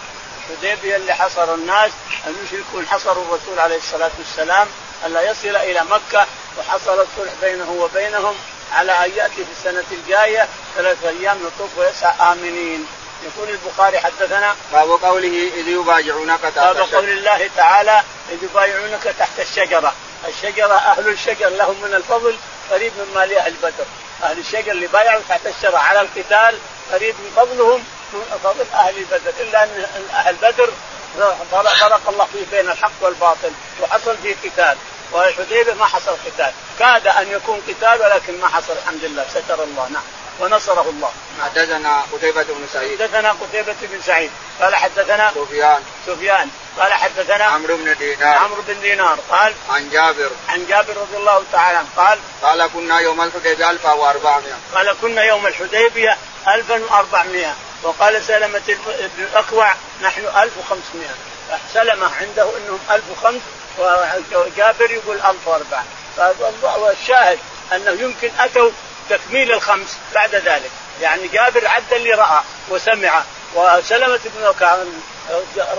[0.50, 1.92] الحديبية اللي حصر الناس
[2.28, 4.68] المشركون حصروا الرسول عليه الصلاة والسلام
[5.06, 8.36] ألا يصل إلى مكة وحصل الصلح بينه وبينهم
[8.72, 12.88] على أن يأتي في السنة الجاية ثلاث أيام نطوف ويسعى آمنين.
[13.24, 19.40] يقول البخاري حدثنا باب قوله إذ يبايعونك تحت باب قول الله تعالى إذ يبايعونك تحت
[19.40, 19.94] الشجرة،
[20.28, 22.38] الشجرة أهل الشجر لهم من الفضل
[22.72, 23.86] قريب مما لاهل بدر،
[24.24, 26.60] أهل الشجر اللي بايعوا تحت الشجرة على القتال
[26.92, 29.34] قريب من فضلهم من فضل أهل بدر.
[29.40, 30.70] إلا أن أهل بدر
[31.80, 34.78] فرق الله فيه بين الحق والباطل وحصل فيه قتال
[35.12, 36.52] والحديبيه ما حصل قتال.
[36.80, 39.26] كاد أن يكون قتال ولكن ما حصل الحمد لله.
[39.30, 40.04] ستر الله نعم.
[40.40, 41.12] ونصره الله.
[41.44, 43.02] حدثنا قتيبة بن سعيد.
[43.02, 44.32] حدثنا قتيبة بن سعيد.
[44.62, 45.84] قال حدثنا سفيان.
[46.08, 46.50] سفيان.
[46.80, 48.38] قال حدثنا عمرو بن دينار.
[48.38, 49.20] عمرو بن دينار.
[49.30, 50.32] قال عن جابر.
[50.50, 51.88] عن جابر رضي الله تعالى عنه.
[51.98, 59.74] قال قال كنا يوم الحديبية 1400 قال كنا يوم الحديبية 1400 وقال سلمة بن الأكوع
[60.02, 61.08] نحن 1500
[61.74, 63.40] سلمة عنده إنهم 1005
[64.34, 67.40] وجابر يقول 1004 والشاهد
[67.74, 68.70] أنه يمكن أتوا
[69.10, 70.72] تكميل الخمس بعد ذلك.
[71.02, 73.24] يعني جابر عد اللي رأى وسمع
[73.56, 74.54] وسلمة بن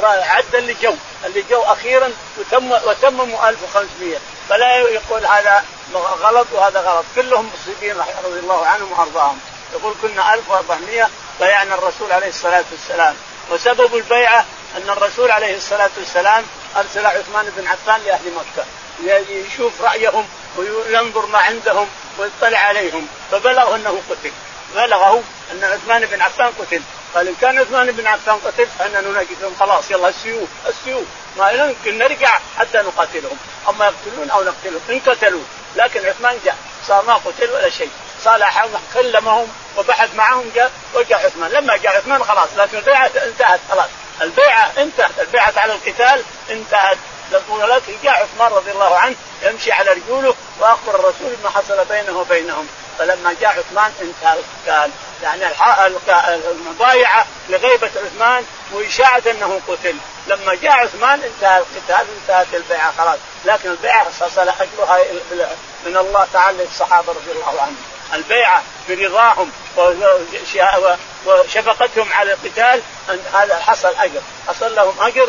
[0.03, 0.95] عد اللي جو.
[1.25, 5.65] اللي جو أخيرا وتم وتمموا 1500 فلا يقول هذا
[5.95, 7.05] غلط وهذا غلط.
[7.15, 9.41] كلهم مصيبين رضي الله عنهم وأرضاهم.
[9.75, 11.11] يقول كنا 1400
[11.41, 13.15] بايعنا الرسول عليه الصلاة والسلام.
[13.51, 14.45] وسبب البيعة
[14.77, 16.45] أن الرسول عليه الصلاة والسلام
[16.77, 18.67] أرسل عثمان بن عفان لأهل مكة.
[19.29, 23.09] يشوف رأيهم وينظر ما عندهم ويطلع عليهم.
[23.31, 24.33] فبلغه أنه قتل.
[24.75, 26.83] بلغه أن عثمان بن عفان قتل.
[27.15, 31.05] قال إن كان عثمان بن عفان قتل فأنا نناقشهم خلاص يلا السيوف السيوف
[31.39, 33.37] ما يمكن نرجع حتى نقاتلهم.
[33.69, 35.43] أما يقتلون أو نقتلهم إن قتلوا
[35.77, 36.57] لكن عثمان جاء.
[36.89, 37.91] صار ما قتل ولا شيء.
[38.25, 41.51] صالحهم كلمهم وبحث معهم جاء وجاء عثمان.
[41.51, 43.89] لما جاء عثمان خلاص لكن البيعة انتهت خلاص.
[44.23, 45.19] البيعة انتهت.
[45.19, 46.99] البيعة على القتال انتهت.
[47.49, 52.69] ولكن جاء عثمان رضي الله عنه يمشي على رجوله وأخبر الرسول ما حصل بينه وبينهم.
[52.99, 54.91] فلما جاء عثمان انتهى القتال.
[55.23, 55.47] يعني
[56.51, 59.97] المبايعه لغيبة عثمان وإشاعة أنه قتل.
[60.27, 63.19] لما جاء عثمان انتهى القتال انتهت البيعة خلاص.
[63.45, 64.99] لكن البيعة حصل أجرها
[65.87, 67.94] من الله تعالى للصحابة رضي الله عنهم.
[68.15, 69.53] البيعه برضاهم
[71.27, 74.21] وشفقتهم على القتال أن هذا حصل أجر.
[74.49, 75.29] حصل لهم أجر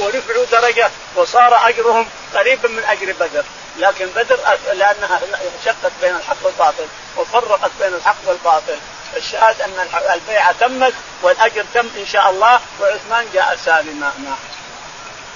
[0.00, 3.44] ورفعوا درجة وصار أجرهم قريبا من أجر بدر.
[3.78, 4.38] لكن بدر
[4.72, 5.20] لأنها
[5.64, 8.78] شقت بين الحق والباطل وفرقت بين الحق والباطل.
[9.16, 14.12] الشهاده أن البيعة تمت والأجر تم إن شاء الله وعثمان جاء سالما.
[14.24, 14.55] نعم.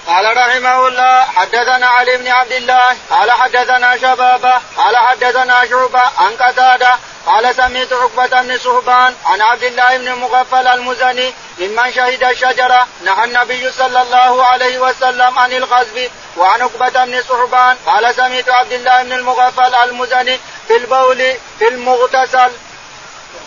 [0.07, 6.31] قال رحمه الله حدثنا علي بن عبد الله قال حدثنا شبابة قال حدثنا شعبة عن
[6.39, 12.87] قتادة قال سمعت عقبة بن صهبان عن عبد الله بن مغفل المزني ممن شهد الشجرة
[13.05, 18.71] نهى النبي صلى الله عليه وسلم عن الغزو وعن عقبة بن صهبان قال سمعت عبد
[18.71, 21.17] الله بن المغفل المزني في البول
[21.59, 22.51] في المغتسل.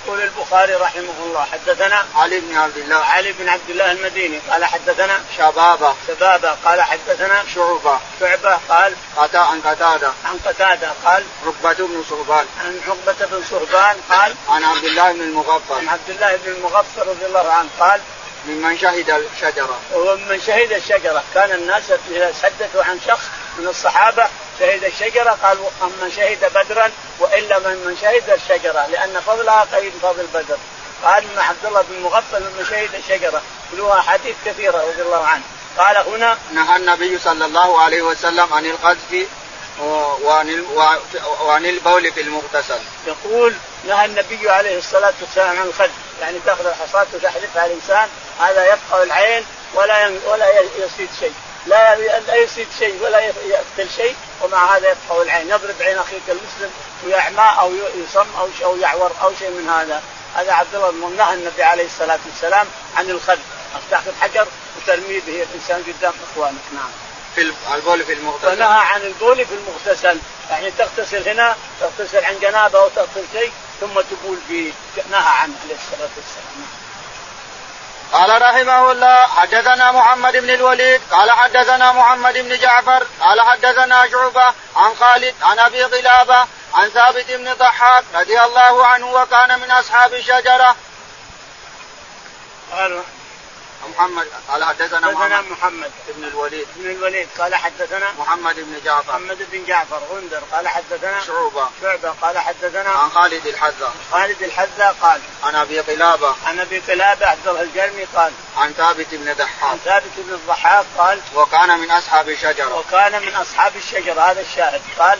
[0.07, 2.97] يقول البخاري رحمه الله حدثنا علي بن عبد الله.
[2.97, 5.95] علي بن عبد الله المديني قال حدثنا شبابة.
[6.09, 7.99] شبابة قال حدثنا شعبة.
[8.21, 10.13] شعبة قال قتا عن قتادة.
[10.25, 12.47] عن قتادة قال عقبة بن صهبان.
[12.65, 17.07] عن عقبة بن صهبان قال عن عبد الله بن المغفر عن عبد الله بن المغفر
[17.07, 18.01] رضي الله عنه قال
[18.47, 19.81] ممن شهد الشجرة.
[19.95, 23.25] ومن شهد الشجرة كان الناس إذا حدثوا عن شخص
[23.59, 24.27] من الصحابة
[24.61, 26.91] شهد الشجرة قال من شهد بدرا
[27.21, 30.59] وإلا من من شهد الشجرة لأن فضلها قريب فضل بدر.
[31.05, 33.43] قال من عبد الله بن مغفل من شهد الشجرة.
[33.71, 35.43] كلها حديث كثيرة رضي الله عنه.
[35.79, 39.27] قال هنا نهى النبي صلى الله عليه وسلم عن القذف
[40.23, 40.65] وعن
[41.41, 42.79] وعن البول في المغتسل.
[43.07, 43.55] يقول
[43.89, 45.91] نهى النبي عليه الصلاة والسلام عن الخذف،
[46.21, 48.09] يعني تأخذ الحصاة وتحذفها الإنسان
[48.41, 51.35] هذا يبقى العين ولا ولا يصيد شيء،
[51.67, 56.71] لا لا يصيد شيء ولا يقتل شيء ومع هذا يبقى العين، يضرب عين أخيك المسلم
[57.05, 60.03] ويعمى أو يصم أو أو يعور أو شيء من هذا،
[60.35, 63.45] هذا عبد الله بن نهى النبي عليه الصلاة والسلام عن الخذف،
[63.91, 64.47] تاخذ حجر
[64.77, 66.91] وترميه به الإنسان قدام إخوانك، نعم.
[67.35, 68.49] في البول في المغتسل.
[68.49, 70.19] ونهى عن البول في المغتسل.
[70.51, 74.73] يعني تغتسل هنا تغتسل عن جنابة أو تغتسل شيء ثم تبول فيه
[75.11, 76.84] نهى عنه عليه الصلاة والسلام.
[78.15, 84.53] قال رحمه الله حدثنا محمد بن الوليد قال حدثنا محمد بن جعفر قال حدثنا شعبة
[84.77, 90.15] عن خالد عن أبي قلابة عن ثابت بن ضحاك رضي الله عنه وكان من أصحاب
[90.15, 90.77] الشجرة.
[92.73, 93.03] قال
[93.89, 96.67] محمد قال حدثنا حدثنا محمد بن الوليد.
[96.77, 99.13] بن الوليد قال حدثنا محمد بن جعفر.
[99.13, 100.43] محمد بن جعفر غندر.
[100.53, 102.15] قال حدثنا شعبة شعبة.
[102.23, 106.35] قال حدثنا عن خالد الحذا خالد الحذا قال عن أبي قلابة.
[106.47, 109.79] عن أبي قلابة عبد الله الجرمي قال عن ثابت بن عن ضحاك.
[109.85, 112.75] ثابت بن الضحاك قال وكان من أصحاب الشجرة.
[112.75, 114.21] وكان من أصحاب الشجرة.
[114.21, 114.83] هذا الشاهد.
[114.99, 115.19] قال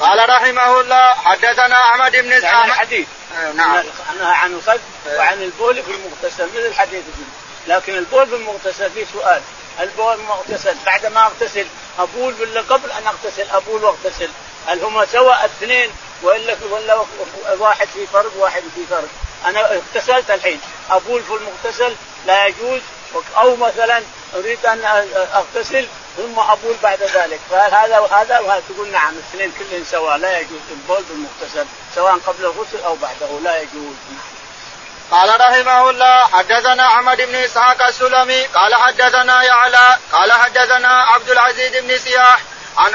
[0.00, 3.08] قال رحمه الله حدثنا أحمد بن يعني الحديث
[3.56, 3.84] نعم.
[4.20, 4.78] عن الخذ
[5.16, 7.04] وعن البول في المغتسل مثل الحديث
[7.68, 9.42] لكن البول في المغتسل فيه سؤال.
[9.80, 11.66] البول المغتسل بعد ما اغتسل
[11.98, 14.28] أبول ولا قبل أن أغتسل؟ أبول واغتسل.
[14.66, 15.90] هل هما سواء الاثنين
[16.22, 17.04] وإلا ولا
[17.58, 19.08] واحد في فرق واحد في فرق
[19.46, 20.60] أنا اغتسلت الحين.
[20.90, 21.94] أبول في المغتسل
[22.26, 22.80] لا يجوز
[23.36, 24.02] أو مثلا
[24.36, 24.84] أريد أن
[25.34, 27.40] أغتسل ثم أبول بعد ذلك.
[27.50, 32.44] فهل هذا وهذا؟ وهذا تقول نعم الاثنين كلهم سواء لا يجوز البول بالمغتسل سواء قبل
[32.44, 33.94] الغسل أو بعده لا يجوز.
[35.10, 41.76] قال رحمه الله حدثنا أحمد بن إسحاق السلمي قال حدثنا يعلى قال حدثنا عبد العزيز
[41.76, 42.40] بن سياح
[42.76, 42.92] عن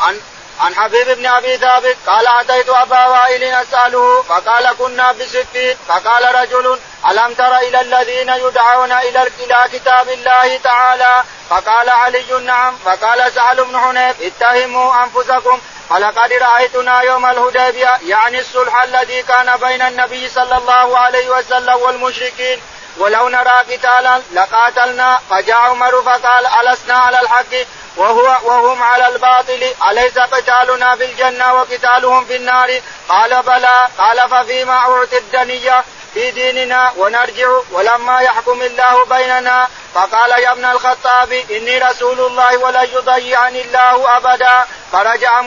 [0.00, 0.20] عن
[0.60, 6.78] عن حبيب بن أبي ثابت قال أتيت أبا وائل أسأله فقال كنا بسفين فقال رجل
[7.10, 12.76] ألم تر إلى الذين يدعون إلى إلى كتاب الله تعالى؟ فقال علي نعم.
[12.84, 15.60] فقال سهل بن حنيف اتهموا أنفسكم.
[15.90, 22.60] ولقد رأيتنا يوم الهديبية يعني الصلح الذي كان بين النبي صلى الله عليه وسلم والمشركين.
[22.96, 25.20] ولو نرى قتالا لقاتلنا.
[25.30, 27.54] فجاء عمر فقال ألسنا على الحق؟
[27.96, 34.72] وهو وهم على الباطل أليس قتالنا في الجنة وقتالهم في النار؟ قال بلى قال ففيما
[34.72, 42.20] أعطي الدنية في ديننا ونرجع ولما يحكم الله بيننا؟ فقال يا ابن الخطاب إني رسول
[42.20, 44.66] الله ولن يضيعني الله أبدا.
[44.92, 45.40] فرجع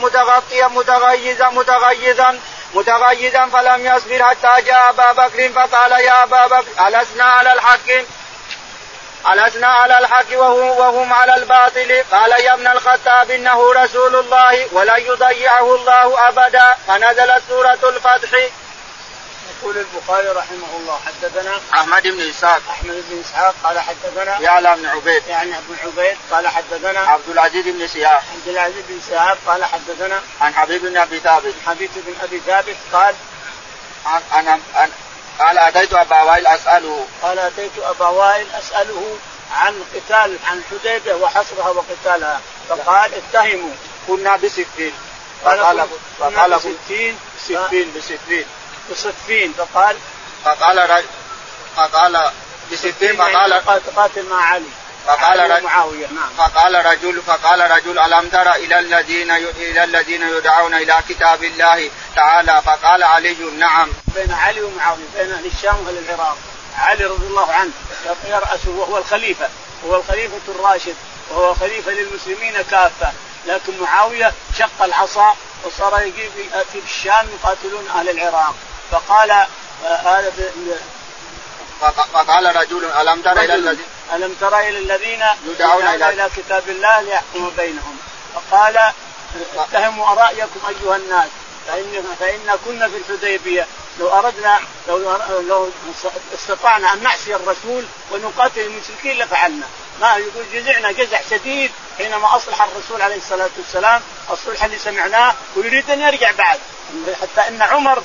[0.00, 2.38] متغطيا متغيزا متغيزا
[2.74, 7.90] متغيزا فلم يصبر حتى جاء أبا بكر فقال يا أبا بكر ألسنا على الحق؟
[9.32, 12.04] ألسنا على الحق وهو وهم على الباطل.
[12.12, 16.76] قال يا ابن الخطاب إنه رسول الله ولن يضيعه الله أبدا.
[16.86, 18.48] فنزلت سورة الفتح.
[19.60, 22.62] يقول البخاري رحمه الله حدثنا أحمد بن إسحاق.
[22.70, 25.22] أحمد بن إسحاق قال حدثنا يعلى بن عبيد.
[25.28, 30.20] يعني بن عبيد قال حدثنا عبد العزيز بن سياح عبد العزيز بن سياح قال حدثنا
[30.40, 31.54] عن حبيب بن أبي ثابت.
[31.66, 33.14] حبيب بن أبي ثابت قال
[34.06, 34.90] عن عن, عن
[35.38, 37.06] قال أتيت أبا وائل أسأله.
[37.22, 39.16] قال أتيت أبا وائل أسأله
[39.52, 42.40] عن قتال عن حديبيه وحصرها وقتالها.
[42.68, 43.74] فقال اتهموا.
[44.08, 44.92] كنا بسفين
[45.44, 47.18] فقال فقال بستين.
[47.48, 48.46] سفين بسفين
[48.90, 49.96] بصفين فقال
[50.44, 51.04] فقال
[51.76, 52.30] فقال
[52.72, 54.83] بستين فقال تقاتل مع علي.
[55.06, 56.30] فقال رجل معاوية نعم.
[56.38, 62.62] فقال رجل فقال رجل ألم تر إلى الذين إلى الذين يدعون إلى كتاب الله تعالى؟
[62.66, 63.92] فقال علي نعم.
[64.14, 66.36] بين علي ومعاويه بين أهل الشام واهل العراق
[66.78, 67.70] علي رضي الله عنه
[68.24, 69.48] يرأسه وهو الخليفة.
[69.82, 70.94] وهو الخليفة الراشد
[71.30, 73.12] وهو خليفة للمسلمين كافة.
[73.46, 76.30] لكن معاوية شق العصا وصار يجيب
[76.72, 78.54] في الشام يقاتلون أهل العراق.
[78.90, 79.46] فقال
[79.82, 80.32] هذا
[82.12, 87.00] فقال رجل ألم تر إلى الذين ألم تر إلى الذين يدعون إلى إلى كتاب الله
[87.00, 87.98] ليحكم بينهم؟
[88.34, 88.92] فقال
[89.56, 91.28] اتهموا رايكم أيها الناس.
[91.66, 93.66] فإن فإن كنا في الحديبية.
[94.00, 95.70] لو أردنا لو لو
[96.34, 99.66] استطعنا أن نعصي الرسول ونقاتل المشركين لفعلنا.
[100.00, 104.02] ما يقول جزعنا جزع شديد حينما أصلح الرسول عليه الصلاة والسلام.
[104.30, 106.58] الصلح اللي سمعناه ويريد أن يرجع بعد.
[107.22, 108.02] حتى إن عمر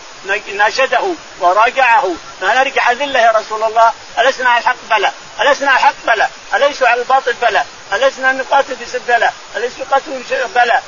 [0.54, 2.16] ناشده وراجعه.
[2.42, 3.94] ما نرجع أذله يا رسول الله.
[4.20, 5.12] ألسنا على الحق؟ بلى.
[5.42, 6.30] ألسنا على الحق؟ بلى.
[6.54, 7.64] أليسوا على الباطل؟ بلى.
[7.94, 10.24] السنا نقاتل في سبيل بلى أليس يقاتلون
[10.56, 10.82] بلى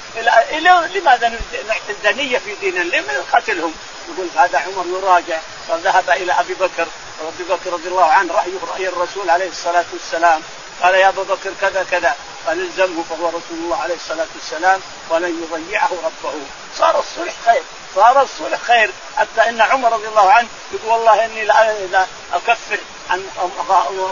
[0.96, 1.30] لماذا
[1.68, 3.74] نعطي الدنيه في ديننا؟ لماذا نقاتلهم.
[4.10, 5.38] يقول هذا عمر يراجع
[5.68, 6.88] فذهب إلى أبي بكر
[7.22, 10.42] ابي بكر رضي الله عنه رايه رأي الرسول عليه الصلاة والسلام.
[10.82, 12.16] قال يا أبا بكر كذا كذا.
[12.48, 16.34] قال الزمه فهو رسول الله عليه الصلاة والسلام ولن يضيعه ربه.
[16.78, 17.64] صار الصلح خير.
[17.96, 18.92] صار الصلح خير.
[19.18, 22.80] حتى إن عمر رضي الله عنه يقول والله إني لا أكفر
[23.12, 23.24] عن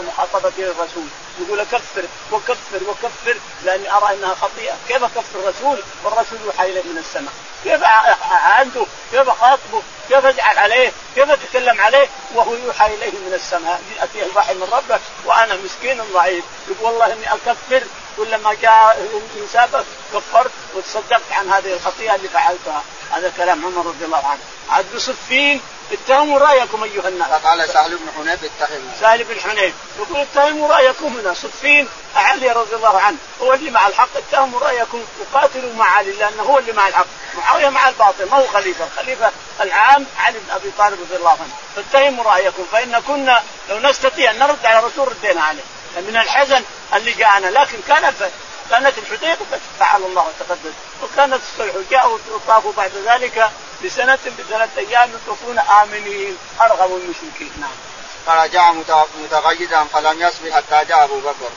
[0.08, 1.06] مخاطبتي للرسول
[1.40, 6.98] يقول اكفر وكفر وكفر لأني أرى إنها خطيئة، كيف اكفر الرسول والرسول يوحى إليه من
[6.98, 7.32] السماء؟
[7.64, 7.82] كيف
[8.30, 14.22] عنده؟ كيف اخاطبه؟ كيف اجعل عليه؟ كيف اتكلم عليه وهو يوحى إليه من السماء؟ اتيه
[14.22, 17.82] الوحي من ربه وأنا مسكين ضعيف، يقول والله إني أكفر
[18.20, 19.08] كلما جاء
[19.42, 24.40] انسابك كفرت وتصدقت عن هذه الخطيئة اللي فعلتها هذا كلام عمر رضي الله عنه.
[24.70, 25.60] عاد بصفين
[25.92, 27.28] اتهموا رأيكم أيها الناس.
[27.28, 31.34] فقال سهل بن حنيف اتهم سهل بن حنيف يقول اتهموا رأيكم هنا.
[31.34, 34.08] صفين علي رضي الله عنه هو اللي مع الحق.
[34.16, 37.06] اتهموا رأيكم وقاتلوا مع علي لأنه هو اللي مع الحق.
[37.36, 38.84] معاوية مع الباطل ما هو خليفة.
[38.84, 39.30] الخليفة
[39.60, 41.54] العام علي بن أبي طالب رضي الله عنه.
[41.76, 45.62] فاتهموا رأيكم فإن كنا لو نستطيع أن نرد على الرسول ردينا عليه.
[45.96, 47.46] من الحزن اللي جاءنا.
[47.46, 48.14] لكن كان
[48.70, 49.38] كانت الحديبيه
[49.80, 50.72] فعل الله وتقدم
[51.02, 53.50] وكانت الصلح جاءوا وطافوا بعد ذلك
[53.84, 56.38] بسنة بثلاث أيام يطوفون آمنين.
[56.60, 57.52] ارغبوا المشركين.
[57.60, 57.70] نعم.
[58.26, 58.72] فرجع
[59.22, 61.50] متغيظا فلم يصبر حتى جاء أبو بكر.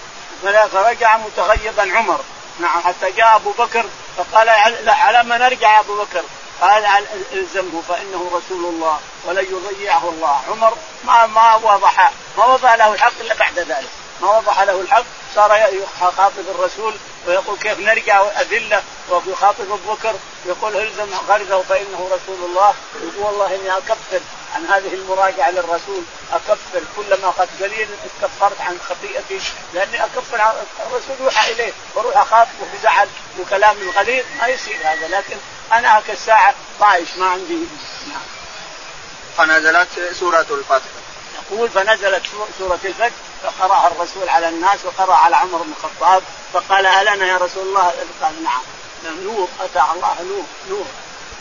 [0.68, 2.20] فرجع متغيظا عمر.
[2.60, 2.82] نعم.
[2.82, 3.86] حتى جاء أبو بكر
[4.18, 4.50] فقال
[4.88, 6.24] على ما نرجع يا أبو بكر.
[6.62, 10.42] قال الزمه فإنه رسول الله ولن يضيعه الله.
[10.50, 13.90] عمر ما ما وضح ما وضح له الحق إلا بعد ذلك.
[14.24, 15.04] ما وضح له الحق
[15.36, 16.94] صار يخاطب الرسول
[17.28, 22.74] ويقول كيف نرجع أذلة ويخاطب أبو بكر يقول الزم غرزه فإنه رسول الله.
[22.96, 24.20] يقول والله إني أكفر
[24.56, 27.88] عن هذه المراجعة للرسول أكفر كلما قد قليل
[28.22, 29.40] كفرت عن خطيئتي
[29.74, 30.54] لأني أكفر
[30.88, 33.08] الرسول يوحى إليه وأروح أخاطبه بزعل
[33.40, 35.08] وكلام الغليظ ما يصير هذا.
[35.08, 35.38] لكن
[35.74, 37.60] أنا هكا الساعة طايش ما عندي.
[38.08, 38.22] نعم.
[39.38, 40.90] فنزلت سورة الفتح
[41.52, 42.22] يقول فنزلت
[42.60, 46.24] سورة الفتح فقرأها الرسول على الناس وقرأ على عمر بن الخطاب
[46.54, 48.62] فقال ألنا يا رسول الله؟ قال نعم.
[49.24, 50.86] نور أتى الله نور نور.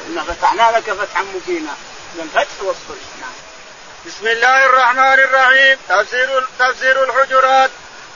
[0.07, 1.73] إن فتحنا لك فتحا مبينا.
[2.19, 3.33] الفتح والصلح نعم.
[4.07, 5.79] بسم الله الرحمن الرحيم.
[5.89, 7.71] تفسير تفسير الحجرات.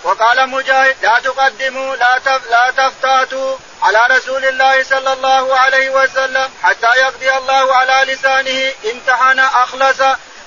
[0.05, 6.51] وقال مجاهد لا تقدموا لا تف لا تفتاتوا على رسول الله صلى الله عليه وسلم
[6.63, 8.73] حتى يقضي الله على لسانه.
[8.93, 10.01] امتحن أخلص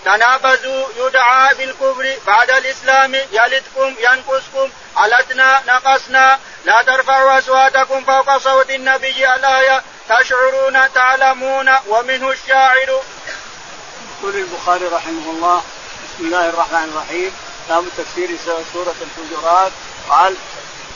[0.06, 6.40] تنابزوا يدعى بالكفر بعد الإسلام يلدكم ينقصكم علتنا نقصنا.
[6.66, 9.84] لا ترفعوا أصواتكم فوق صوت النبي الآية.
[10.10, 13.02] تشعرون تعلمون ومنه الشاعر.
[14.20, 15.64] يقول البخاري رحمه الله
[16.04, 17.36] بسم الله الرحمن الرحيم.
[17.70, 18.30] باب تفسير
[18.74, 19.72] سورة الحجرات.
[20.10, 20.36] قال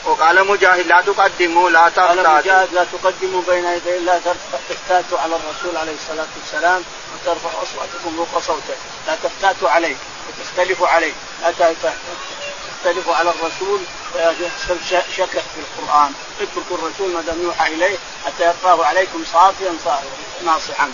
[0.05, 4.21] وقال مجاهد لا تقدموا لا تفتاتوا قال مجاهد لا تقدموا بين يدي الله
[4.69, 6.83] تفتاتوا على الرسول عليه الصلاة والسلام
[7.13, 8.75] وترفعوا أصواتكم فوق صوته.
[9.07, 9.95] لا تفتاتوا عليه
[10.27, 11.13] وتختلفوا عليه.
[11.41, 11.73] لا
[12.81, 13.79] تختلفوا على الرسول
[14.13, 14.77] فيحصل
[15.17, 16.13] شكك في القرآن.
[16.41, 19.77] اتركوا الرسول ما دام يوحى إليه حتى يقراه عليكم صافيا
[20.45, 20.91] ناصحا.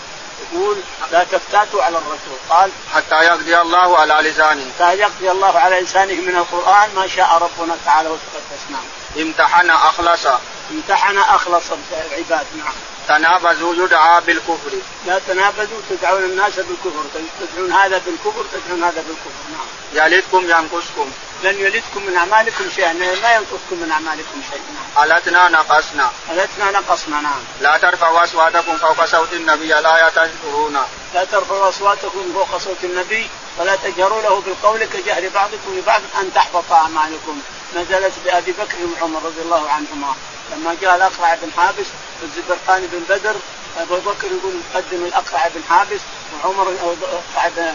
[0.52, 0.76] يقول
[1.12, 2.38] لا تفتاتوا على الرسول.
[2.50, 4.70] قال حتى يقضي الله على لسانه.
[4.78, 10.26] حتى يقضي الله على لسانه من القرآن ما شاء ربنا تعالى وتقدس نعم امتحن اخلص
[10.70, 12.72] امتحن أخلص العباد نعم.
[13.08, 14.70] تنابزوا يدعى بالكفر.
[15.06, 17.04] لا تنابزوا تدعون الناس بالكفر.
[17.40, 20.12] تدعون هذا بالكفر تدعون هذا بالكفر نعم.
[20.12, 21.10] يلدكم ينقصكم.
[21.44, 25.12] لن يلدكم من أعمالكم شيئا ما ينقصكم من أعمالكم شيء نعم.
[25.12, 27.40] ألتنا نقصنا؟ ألتنا نقصنا نعم.
[27.60, 30.78] لا ترفعوا أصواتكم فوق صوت النبي لا تجهرون
[31.14, 36.72] لا ترفعوا أصواتكم فوق صوت النبي ولا تجهروا له بالقول كجهر بعضكم لبعض أن تحبط
[36.72, 37.40] أعمالكم.
[37.76, 40.14] نزلت بأبي بكر وعمر رضي الله عنهما.
[40.52, 41.86] لما جاء الأقرع بن حابس
[42.22, 43.36] والزبرقان بن بدر
[43.78, 46.00] أبو بكر يقول قدم الأقرع بن حابس
[46.34, 47.72] وعمر الاقرع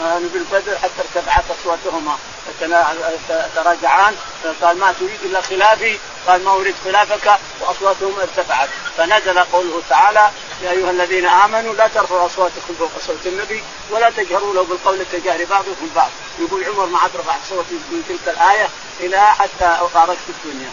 [0.00, 2.18] بن بدر حتى ارتفعت أصواتهما.
[3.56, 4.16] تراجعان
[4.62, 5.98] قال ما تريد إلا خلافي؟
[6.28, 8.68] قال ما أريد خلافك؟ واصواتهم ارتفعت.
[8.96, 10.30] فنزل قوله تعالى
[10.62, 15.44] يا أيها الذين آمنوا لا ترفعوا أصواتكم فوق صوت النبي ولا تجهروا له بالقول كجهر
[15.44, 16.10] بعضكم بعض.
[16.38, 18.68] يقول عمر ما عاد رفع صوتي من تلك الآية
[19.00, 20.70] إلى حتى فارقت الدنيا.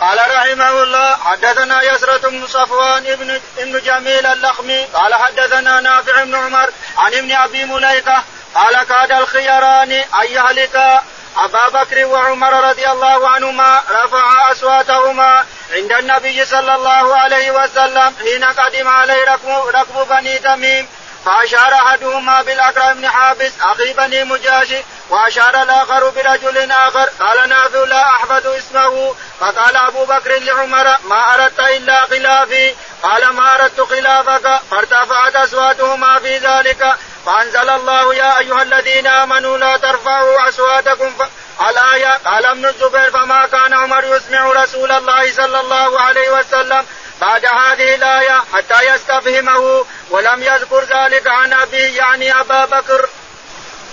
[0.00, 6.34] قال رحمه الله حدثنا يسرة بن صفوان ابن ابن جميل اللخمي قال حدثنا نافع بن
[6.34, 8.24] عمر عن ابن أبي مليكة
[8.54, 11.02] قال كاد الخيران أن يهلكا
[11.38, 18.44] أبا بكر وعمر رضي الله عنهما رفعا أصواتهما عند النبي صلى الله عليه وسلم حين
[18.44, 20.88] قدم عليه ركب, ركب بني تميم.
[21.24, 28.02] فأشار أحدهما بالأكرم بن حابس أخي بني مجاشي وأشار الآخر برجل آخر قال نافع لا
[28.02, 29.14] أحفظ اسمه.
[29.40, 32.74] فقال أبو بكر لعمر ما أردت إلا خلافي.
[33.02, 36.96] قال ما أردت خلافك فارتفعت أصواتهما في ذلك.
[37.26, 41.22] فأنزل الله يا أيها الذين آمنوا لا ترفعوا أصواتكم ف...
[41.70, 42.18] الآية.
[42.24, 46.86] قال ابن الزبير فما كان عمر يسمع رسول الله صلى الله عليه وسلم
[47.20, 53.08] بعد هذه الآية حتى يستفهمه ولم يذكر ذلك عن أبيه يعني أبا بكر.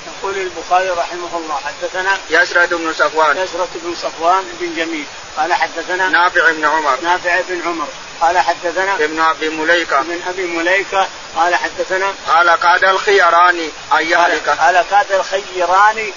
[0.08, 3.38] يقول البخاري رحمه الله حدثنا يسرة بن صفوان.
[3.38, 5.06] يسرة بن صفوان بن جميل.
[5.38, 6.98] قال حدثنا نافع بن عمر.
[7.04, 7.88] نافع بن عمر.
[8.22, 10.00] قال حدثنا ابن أبي مليكة.
[10.00, 11.08] ابن أبي مليكة.
[11.36, 14.50] قال حدثنا قال كاد الخيران أن يهلك.
[14.50, 16.12] قال كاد الخيران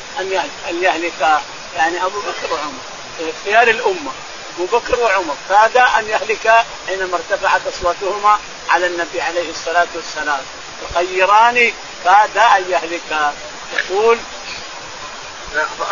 [0.70, 1.40] أن يهلك
[1.76, 3.32] يعني أبو بكر وعمر.
[3.44, 4.12] خيار الأمة.
[4.58, 5.34] أبو بكر وعمر.
[5.48, 8.38] كاد أن يهلكا حينما ارتفعت أصواتهما
[8.68, 10.40] على النبي عليه الصلاة والسلام.
[10.82, 11.72] الخيران
[12.04, 13.34] كاد أن يهلكا
[13.78, 14.18] يقول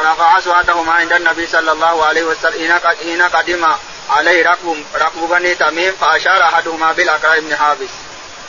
[0.01, 2.81] رفع أصواتهما عند النبي صلى الله عليه وسلم.
[3.03, 3.67] حين قدم
[4.11, 7.91] عليه ركب ركب بني تميم فأشار أحدهما بالاكرم بن حابس.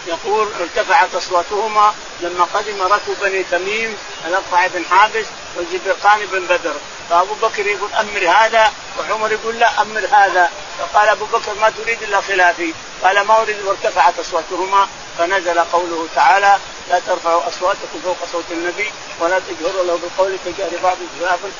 [0.07, 3.97] يقول ارتفعت أصواتهما لما قدم ركب بني تميم
[4.27, 6.75] الاقطع بن حابس والزبرقان بن بدر.
[7.09, 10.51] فأبو بكر يقول أمر هذا وعمر يقول لا أمر هذا.
[10.79, 12.73] فقال أبو بكر ما تريد إلا خلافي.
[13.03, 14.87] قال ما أريد وارتفعت أصواتهما.
[15.17, 16.57] فنزل قوله تعالى
[16.89, 20.97] لا ترفعوا أصواتكم فوق صوت النبي ولا تجهروا له بالقول كجهر بعض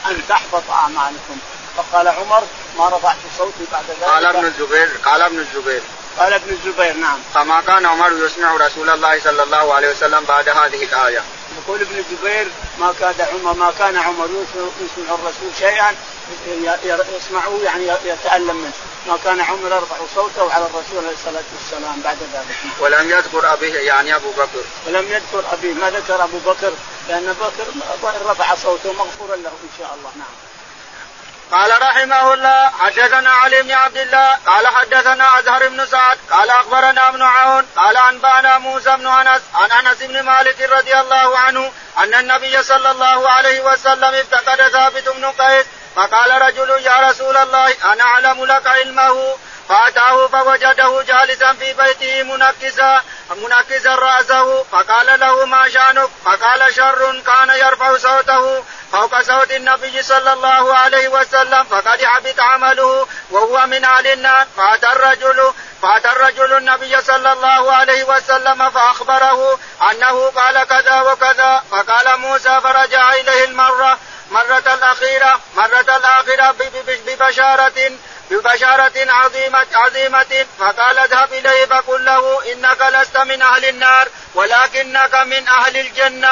[0.05, 1.37] أن تحبط أعمالكم.
[1.77, 2.43] فقال عمر
[2.77, 4.03] ما رفعت صوتي بعد ذلك.
[4.03, 5.81] قال ابن الزبير قال ابن الزبير
[6.19, 7.19] قال ابن الزبير نعم.
[7.33, 11.23] فما كان عمر يسمع رسول الله صلى الله عليه وسلم بعد هذه الآية.
[11.57, 12.47] يقول ابن الزبير
[12.79, 14.29] ما كان عمر ما كان عمر
[14.81, 15.95] يسمع الرسول شيئا
[17.17, 18.71] يسمعه يعني يتألم منه.
[19.07, 22.57] ما كان عمر يرفع صوته على الرسول عليه الصلاة والسلام بعد ذلك.
[22.79, 24.63] ولم يذكر أبيه يعني أبو بكر.
[24.87, 25.73] ولم يذكر أبيه.
[25.73, 26.73] ما ذكر أبو بكر؟
[27.09, 27.65] لأن بكر
[28.25, 30.11] رفع صوته مغفورا له إن شاء الله.
[30.15, 30.46] نعم.
[31.51, 37.09] قال رحمه الله حدثنا علي بن عبد الله قال حدثنا أزهر بن سعد قال أخبرنا
[37.09, 42.13] ابن عون قال أنبأنا موسى بن أنس عن أنس بن مالك رضي الله عنه أن
[42.13, 48.03] النبي صلى الله عليه وسلم افتقد ثابت بن قيس فقال رجل يا رسول الله أنا
[48.03, 49.37] اعلم لك علمه؟
[49.69, 53.01] فأتاه فوجده جالسا في بيته منكسا
[53.35, 60.33] منكسا رأسه فقال له ما شأنك؟ فقال شر كان يرفع صوته فوق صوت النبي صلى
[60.33, 64.47] الله عليه وسلم فقد حبط عمله وهو من أهل النار.
[64.57, 69.59] فأتى الرجل فأتى الرجل النبي صلى الله عليه وسلم فأخبره
[69.91, 73.97] أنه قال كذا وكذا فقال موسى فرجع إليه المرة
[74.31, 76.55] مرة الأخيرة مرة الآخرة
[77.07, 77.91] ببشارة
[78.29, 85.47] ببشارة عظيمة عظيمة فقال اذهب إليه فقل له إنك لست من أهل النار ولكنك من
[85.47, 86.31] أهل الجنة.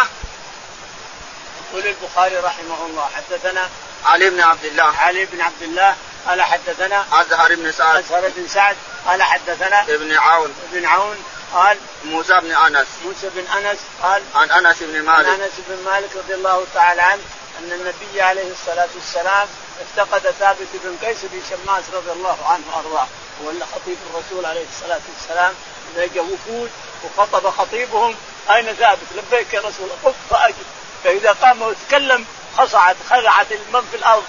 [1.70, 3.70] يقول البخاري رحمه الله حدثنا
[4.06, 4.98] علي بن عبد الله.
[4.98, 5.96] علي بن عبد الله
[6.28, 7.96] قال حدثنا أزهر بن سعد.
[7.96, 8.76] أزهر بن سعد
[9.06, 10.56] قال حدثنا ابن عون.
[10.72, 11.24] ابن عون
[11.54, 12.88] قال موسى بن أنس.
[13.06, 15.28] موسى بن أنس قال عن أنس بن مالك.
[15.28, 17.22] عن أنس بن مالك رضي الله تعالى عنه
[17.60, 19.48] أن النبي عليه الصلاة والسلام
[19.82, 23.08] افتقد ثابت بن قيس بن شماس رضي الله عنه وأرضاه.
[23.44, 25.54] ولا خطيب الرسول عليه الصلاة والسلام.
[25.96, 26.72] لقى وفود
[27.04, 28.16] وخطب خطيبهم
[28.50, 29.98] أين ثابت؟ لبيك يا رسول الله.
[30.04, 30.66] قف فأجب.
[31.04, 32.26] فإذا قام وتكلم
[32.58, 34.24] خصعت خلعت المن في الأرض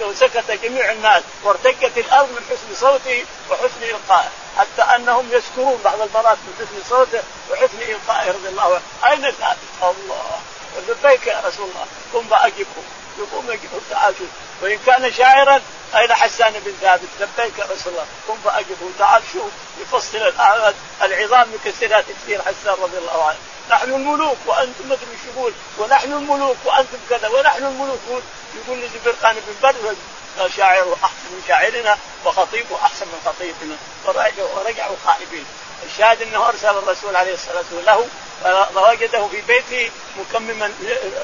[0.00, 4.28] وسكت جميع الناس وارتجت الأرض من حسن صوته وحسن إلقائه.
[4.58, 9.12] حتى أنهم يشكرون بعض المرات من حسن صوته وحسن إلقائه رضي الله عنه.
[9.12, 10.40] أين ثابت؟ الله.
[10.88, 11.86] لبيك يا رسول الله.
[12.14, 12.82] قم فاجبه
[13.18, 14.14] يقوم يجب تعال
[14.62, 15.62] وإن كان شاعرا
[15.94, 18.06] أين حسان بن ثابت؟ لبيك يا رسول الله.
[18.28, 18.90] قم فأجبه.
[18.98, 19.50] تعال شوف
[19.80, 20.32] يفصل
[21.02, 23.38] العظام يكسرها تكسير حسان رضي الله عنه.
[23.70, 28.00] نحن الملوك وأنتم مدري إيش يقول ونحن الملوك وأنتم كذا ونحن الملوك.
[28.54, 29.94] يقول لزبرقان بن بدر
[30.56, 33.76] شاعر أحسن من شاعرنا وخطيبه أحسن من خطيبنا.
[34.56, 35.46] ورجعوا خائبين.
[35.86, 38.08] الشاهد أنه أرسل الرسول عليه الصلاة والسلام له
[38.74, 40.72] فوجده في بيته مكمما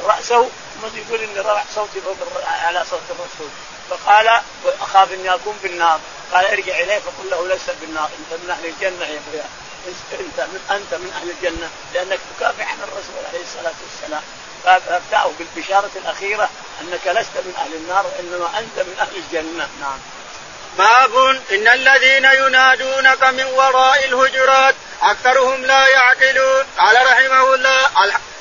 [0.05, 0.49] رأسه
[0.81, 2.17] ثم يقول إني رفع صوتي فوق
[2.47, 3.51] على صوت الرسول.
[3.91, 4.41] فقال
[4.81, 6.01] اخاف اني اكون بالنار
[6.33, 8.09] قال ارجع إليه فقل له لست بالنار.
[8.19, 9.45] أنت من أهل الجنة يا أبويا.
[10.13, 11.71] إنت من أنت من أهل الجنة.
[11.95, 14.23] لأنك تكافئ عن الرسول عليه الصلاة والسلام.
[14.65, 16.49] فابداه بالبشارة الأخيرة
[16.81, 19.69] أنك لست من أهل النار وانما أنت من أهل الجنة.
[19.81, 19.99] نعم.
[20.79, 26.65] باب إن الذين ينادونك من وراء الهجرات أكثرهم لا يعقلون.
[26.79, 27.89] قال رحمه الله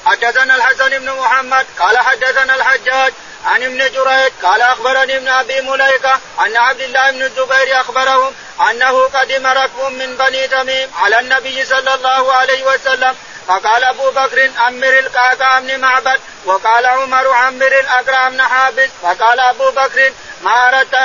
[0.10, 3.14] حدثنا الحسن بن محمد قال حدثنا الحجاج
[3.46, 8.34] عن ابن جريج قال أخبرني ابن أبي مليكة أن عبد الله بن الزبير أخبرهم
[8.70, 13.16] أنه قدم ركب من بني تميم على النبي صلى الله عليه وسلم
[13.48, 19.72] فقال أبو بكر أمر القعقاع بن معبد وقال عمر أمر الأقرع بن حابس فقال أبو
[19.72, 20.96] بكر ما أردت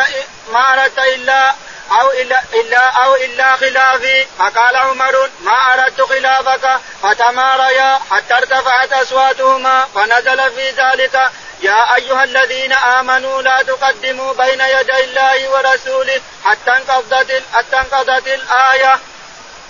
[0.53, 1.55] ما أردت إلا
[1.91, 4.27] أو إلا, إلا أو إلا خلافي.
[4.39, 6.81] فقال عمر ما أردت خلافك.
[7.03, 9.89] فتماريا حتى ارتفعت أصواتهما.
[9.95, 11.31] فنزل في ذلك
[11.61, 18.99] يا أيها الذين آمنوا لا تقدموا بين يدي الله ورسوله حتى انقضت حتى انقضت الآية.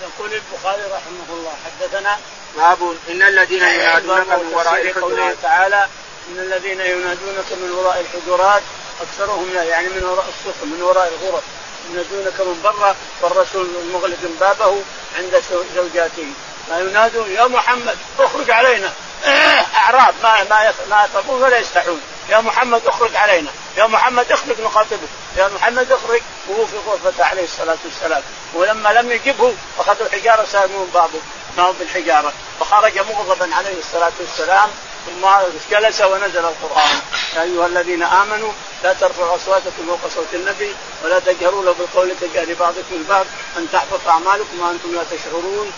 [0.03, 2.19] يقول البخاري رحمه الله حدثنا
[2.57, 5.35] باب إن الذين ينادونك من وراء الحجرات.
[5.43, 5.89] تعالى
[6.29, 8.63] إن الذين ينادونك من وراء الحجرات
[9.01, 11.43] أكثرهم يعني من وراء السفن من وراء الغرف.
[11.91, 14.83] ينادونك من برا والرسول مغلق بابه
[15.19, 15.43] عند
[15.75, 16.27] زوجاته.
[16.71, 18.93] ما ينادون يا محمد اخرج علينا.
[19.77, 22.01] أعراب ما ما ما يطلبون ولا يستحون.
[22.29, 23.51] يا محمد اخرج علينا.
[23.77, 26.21] يا محمد اخرج نخاطبك يا محمد اخرج.
[26.49, 28.23] وهو في غرفته عليه الصلاة والسلام.
[28.55, 31.21] ولما لم يجبه أخذوا حجاره سامون بابه
[31.57, 32.33] ما هو بالحجارة.
[32.61, 34.71] فخرج مغضبا عليه الصلاة والسلام.
[35.07, 35.27] ثم
[35.71, 36.99] جلس ونزل القرآن.
[37.37, 38.53] يا أيها الذين آمنوا
[38.85, 40.75] لا ترفعوا أصواتكم فوق صوت النبي
[41.05, 43.27] ولا تجهروا له بالقول كجهر بعضكم البعض
[43.57, 45.73] أن تحبط أعمالكم وأنتم لا تشعرون.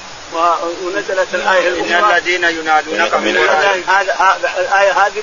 [0.82, 3.36] ونزلت الآية ان الذين ينادونك من
[3.88, 5.22] هذا الآية هذه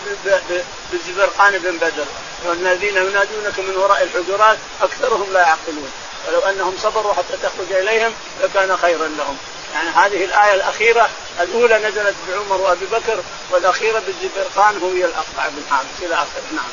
[0.92, 2.06] بالزبرقان بن بدر.
[2.46, 5.92] والذين ينادونك من وراء الحجرات أكثرهم لا يعقلون.
[6.28, 9.38] ولو أنهم صبروا حتى تخرج إليهم لكان خيرا لهم.
[9.74, 11.10] يعني هذه الآية الأخيرة
[11.42, 16.70] الأولى نزلت بعمر وأبي بكر والأخيرة بالزبرقان هي الأقطع بن حامد إلى اخره نعم.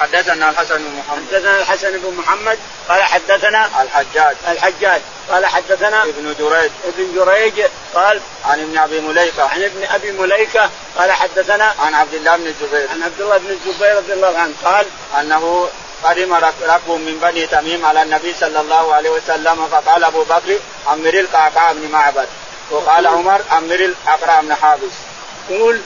[0.00, 1.26] حدثنا الحسن بن محمد.
[1.30, 2.58] حدثنا الحسن بن محمد.
[2.88, 4.36] قال حدثنا الحجاج.
[4.48, 5.00] الحجاج.
[5.30, 6.70] قال حدثنا ابن جريج.
[6.84, 7.64] ابن جريج.
[7.94, 9.42] قال عن ابن أبي مليكة.
[9.42, 10.70] عن ابن أبي مليكة.
[10.98, 12.88] قال حدثنا عن عبد الله بن الزبير.
[12.90, 14.54] عن عبد الله بن الزبير رضي الله عنه.
[14.64, 14.86] قال
[15.20, 15.68] أنه
[16.04, 20.58] قدم ركب من بني تميم على النبي صلى الله عليه وسلم فقال أبو بكر
[20.88, 22.28] أمر القعقاع بن معبد.
[22.70, 24.92] وقال عمر أمر الاقرع بن حابس
[25.50, 25.80] يقول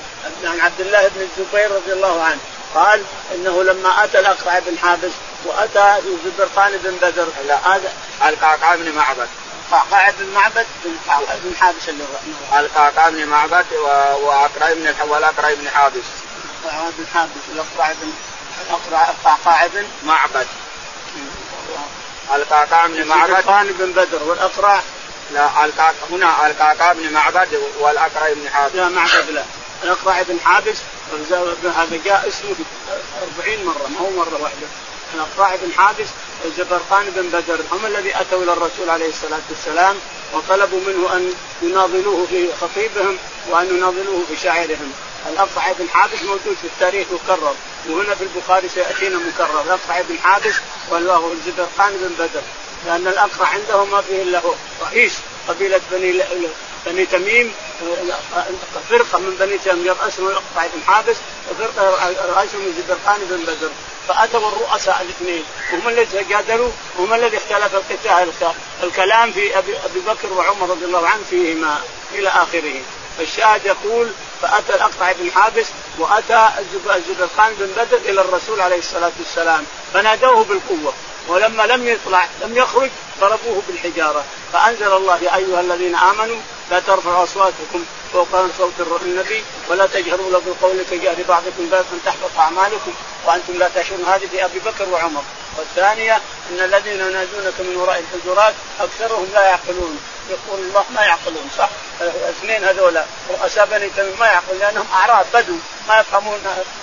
[0.44, 2.38] عن عبد الله بن الزبير رضي الله عنه
[2.74, 3.02] قال
[3.34, 5.12] إنه لما أتى الاقرع بن حابس
[5.44, 7.28] وأتى زبرقان بن بدر
[7.64, 7.92] هذا
[8.28, 9.28] القعقاع بن معبد.
[9.70, 10.66] قعقاع بن معبد؟
[11.44, 12.04] بن حابس اللي
[12.58, 13.66] القعقاع بن معبد
[14.22, 16.04] واقرع بن والاقرع بن حابس
[16.98, 18.10] بن حابس الاقرع بن
[18.66, 20.46] الاقرع القعقاع بن معبد.
[22.34, 23.74] القعقاع بن معبد.
[23.78, 24.82] بن بدر والاقرع
[25.32, 27.48] لا القعقاع هنا القعقاع بن معبد
[27.80, 28.74] والأقرع بن حابس.
[28.74, 29.44] لا معبد لا.
[29.84, 30.76] الأقرع بن حابس
[31.76, 32.54] هذا جاء اسمه
[33.38, 34.66] 40 مرة ما هو مرة واحدة.
[35.14, 36.06] الأقرع بن حابس
[36.44, 39.96] وزبرقان بن بدر هم الذي أتوا إلى الرسول عليه الصلاة والسلام
[40.32, 43.16] وطلبوا منه أن يناضلوه في خطيبهم
[43.48, 44.92] وأن يناضلوه في شاعرهم.
[45.32, 47.54] الأقرع بن حابس موجود في التاريخ مكرر
[47.88, 49.62] وهنا في البخاري سيأتينا مكرر.
[49.62, 50.54] الأقرع بن حابس
[50.90, 52.42] والله الزبرقان بن بدر.
[52.86, 54.54] لأن الأقرع عنده ما فيه إلا هو.
[54.82, 55.12] رئيس
[55.48, 56.22] قبيلة بني
[56.86, 57.54] بني تميم
[58.90, 61.16] فرقة من بني تميم يرأسهم الاقطع بن حابس
[61.50, 63.70] وفرقه رأسهم الزبرقان بن بدر.
[64.08, 68.32] فأتوا الرؤساء الاثنين وهم الذي تجادلوا وهم الذي اختلف القتال
[68.82, 71.78] الكلام في ابي أبي بكر وعمر رضي الله عنه فيهما
[72.14, 72.80] إلى آخره.
[73.18, 74.10] فالشاهد يقول
[74.42, 75.66] فأتى الاقطع بن حابس
[75.98, 76.48] وأتى
[76.96, 79.64] الزبرقان بن بدر إلى الرسول عليه الصلاة والسلام
[79.94, 80.92] فنادوه بالقوة.
[81.28, 84.24] ولما لم يطلع لم يخرج ضربوه بالحجارة.
[84.52, 88.72] فأنزل الله يا أيها الذين آمنوا لا ترفعوا أصواتكم فوق صوت
[89.02, 92.94] النبي ولا تجهروا له بالقول كجهر بعضكم بعضا ان تحبط أعمالكم
[93.26, 94.04] وأنتم لا تشعرون.
[94.04, 95.22] هذه في أبي بكر وعمر.
[95.58, 96.20] والثانية
[96.50, 100.00] إن الذين ينادونك من وراء الحجرات أكثرهم لا يعقلون.
[100.30, 101.68] يقول الله ما يعقلون؟ صح.
[102.00, 103.04] الاثنين هذولا.
[103.30, 105.56] رؤساء بني ما يعقلون لأنهم اعراب بدو.
[105.88, 106.40] ما يفهمون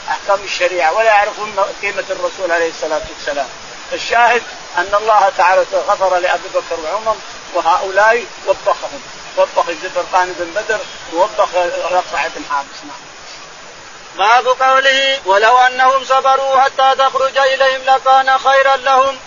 [0.09, 3.47] أحكام الشريعة ولا يعرفون قيمة الرسول عليه الصلاة والسلام.
[3.93, 4.43] الشاهد
[4.77, 7.15] أن الله تعالى غفر لأبي بكر وعمر
[7.53, 9.01] وهؤلاء وبخهم
[9.37, 10.79] وبخ الزبرقان بن بدر
[11.13, 13.13] ووبخ الاقرع بن حابس نعم.
[14.17, 19.17] باب قوله ولو أنهم صبروا حتى تخرج إليهم لكان خيرا لهم.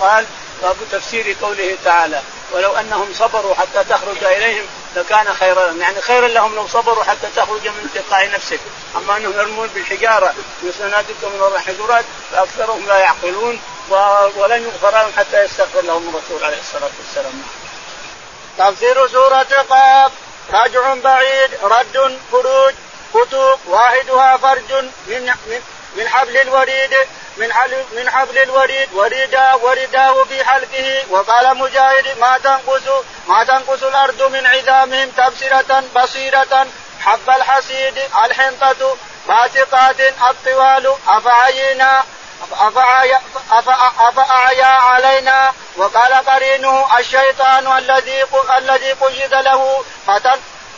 [0.00, 0.26] قال
[0.62, 6.28] باب تفسير قوله تعالى ولو أنهم صبروا حتى تخرج إليهم لكان خيرا لهم يعني خيرا
[6.28, 8.60] لهم لو صبروا حتى تخرج من تلقاء نفسك
[8.96, 13.60] أما أنهم يرمون بالحجارة يسنادكم من الحجرات فأكثرهم لا يعقلون
[14.36, 17.42] ولن يغفر لهم حتى يستغفر لهم الرسول عليه الصلاة والسلام.
[18.58, 20.12] تفسير سورة قاف
[20.52, 22.74] رجع بعيد رد خروج
[23.14, 25.32] فتوق واحدها فرج من
[25.96, 26.94] من حبل الوريد
[27.36, 27.50] من
[27.92, 32.82] من حبل الوريد وريدا ورداه في حلقه وقال مجاهد ما تنقص
[33.28, 36.66] ما تنقص الأرض من عظامهم تبصرة بصيرة
[37.00, 38.96] حب الحسيد الحنطة
[39.28, 42.04] باسقات الطوال أفعينا
[43.98, 45.52] أفأعيا علينا.
[45.76, 48.24] وقال قرينه الشيطان الذي
[48.58, 49.84] الذي قيد له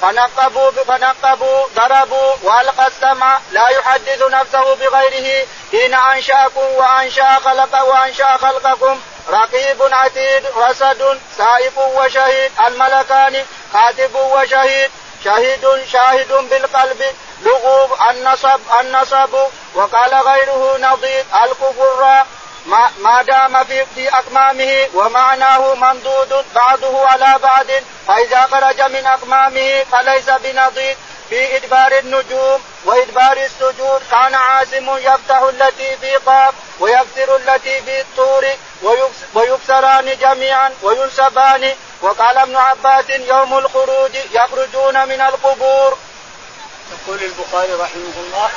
[0.03, 5.47] فنقبوا فنقبوا ضربوا وألقى السمع لا يحدث نفسه بغيره.
[5.70, 12.53] حين أنشأكم وأنشأ خلق وأنشأ خلقكم رقيب عتيد رصد سائق وشهيد.
[12.66, 14.90] الملكان كاتب وشهيد.
[15.24, 17.05] شهيد شاهد بالقلب.
[17.42, 19.34] لغوب النصب النصب.
[19.74, 21.24] وقال غيره نضيد.
[21.44, 22.24] الكفر
[22.67, 27.67] ما, ما دام في, في أكمامه ومعناه ممدود بعضه على بعض
[28.09, 30.97] فإذا خرج من أكمامه فليس بنضيد
[31.31, 38.47] في إدبار النجوم وإدبار السجود كان عاصم يفتح التي في قاف ويكسر التي في الطور
[39.35, 45.99] ويكسران جميعا وينسبان وقال ابن عباس يوم الخروج يخرجون من القبور.
[46.93, 48.51] يقول البخاري رحمه الله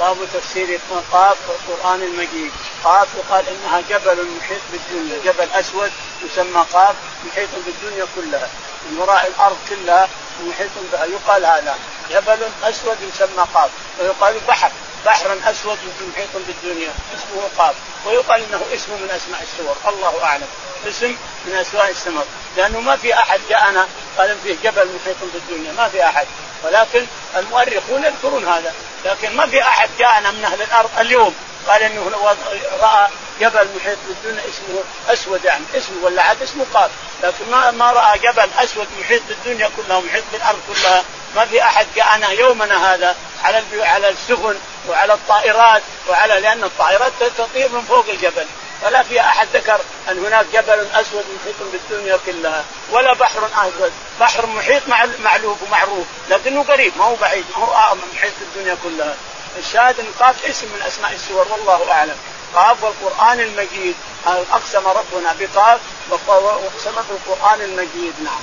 [0.00, 0.80] باب تفسير
[1.12, 2.52] قاف القرآن المجيد.
[2.84, 5.92] قاف يقال إنها جبل محيط بالدنيا جبل أسود
[6.22, 6.94] يسمى قاف
[7.26, 8.48] محيط بالدنيا كلها
[8.90, 10.08] من وراء الأرض كلها
[10.46, 11.78] محيط يقال هذا
[12.10, 13.70] جبل أسود يسمى قاف
[14.00, 14.70] ويقال بحر
[15.06, 15.78] بحر أسود
[16.12, 17.74] محيط بالدنيا اسمه قاف
[18.06, 19.76] ويقال إنه اسم من أسماء السور.
[19.92, 20.48] الله أعلم.
[20.88, 22.26] اسم من أسماء السماء.
[22.56, 23.88] لأنه ما في أحد جاءنا
[24.18, 26.26] قال فيه جبل محيط بالدنيا ما في أحد.
[26.64, 27.06] ولكن
[27.36, 28.74] المؤرخون يذكرون هذا.
[29.04, 31.34] لكن ما في أحد جاءنا من أهل الأرض اليوم
[31.66, 32.34] قال إنه
[32.80, 33.08] رأى
[33.40, 36.90] جبل محيط بالدنيا اسمه أسود يعني اسمه ولا عاد اسمه قاف.
[37.22, 41.04] لكن ما ما رأى جبل أسود محيط بالدنيا كلها محيط بالأرض كلها.
[41.36, 44.54] ما في أحد جاءنا يومنا هذا على على السفن
[44.88, 48.46] وعلى الطائرات وعلى لأن الطائرات تطير من فوق الجبل.
[48.84, 53.92] ولا في أحد ذكر أن هناك جبل أسود محيط بالدنيا كلها ولا بحر أسود.
[54.20, 54.82] بحر محيط
[55.24, 59.14] معلوف ومعروف لكنه قريب ما هو بعيد ما هو محيط بالدنيا كلها.
[59.58, 62.16] الشاهد أن قاف اسم من أسماء السور والله أعلم.
[62.54, 63.94] قاف والقرآن المجيد.
[64.26, 65.80] أقسم ربنا بقاف
[66.28, 68.42] واقسم بالقران المجيد نعم.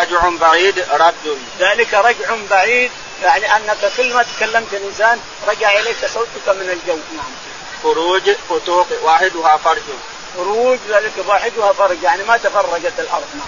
[0.00, 1.38] رجع بعيد رد.
[1.60, 2.90] ذلك رجع بعيد
[3.22, 7.32] يعني أنك كل ما تكلمت الإنسان رجع إليك صوتك من الجو نعم.
[7.82, 9.82] خروج فتوق واحدها فرج.
[10.36, 13.46] خروج ذلك واحدها فرج يعني ما تفرجت الأرض نعم.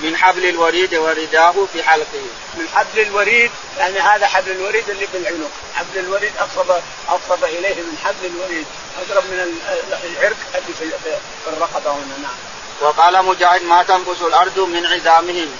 [0.00, 2.24] من حبل الوريد ورداه في حلقه.
[2.54, 5.50] من حبل الوريد يعني هذا حبل الوريد اللي في العنق.
[5.74, 8.66] حبل الوريد اقرب اقرب إليه من حبل الوريد.
[8.98, 9.56] أقرب من
[10.02, 12.36] العرق اللي في الرقبة هنا نعم.
[12.80, 15.56] وقال مجاهد ما تنقص الأرض من عظامهم.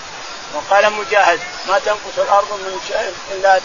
[0.55, 3.61] وقال مجاهد ما تنقص الأرض من شيء إلا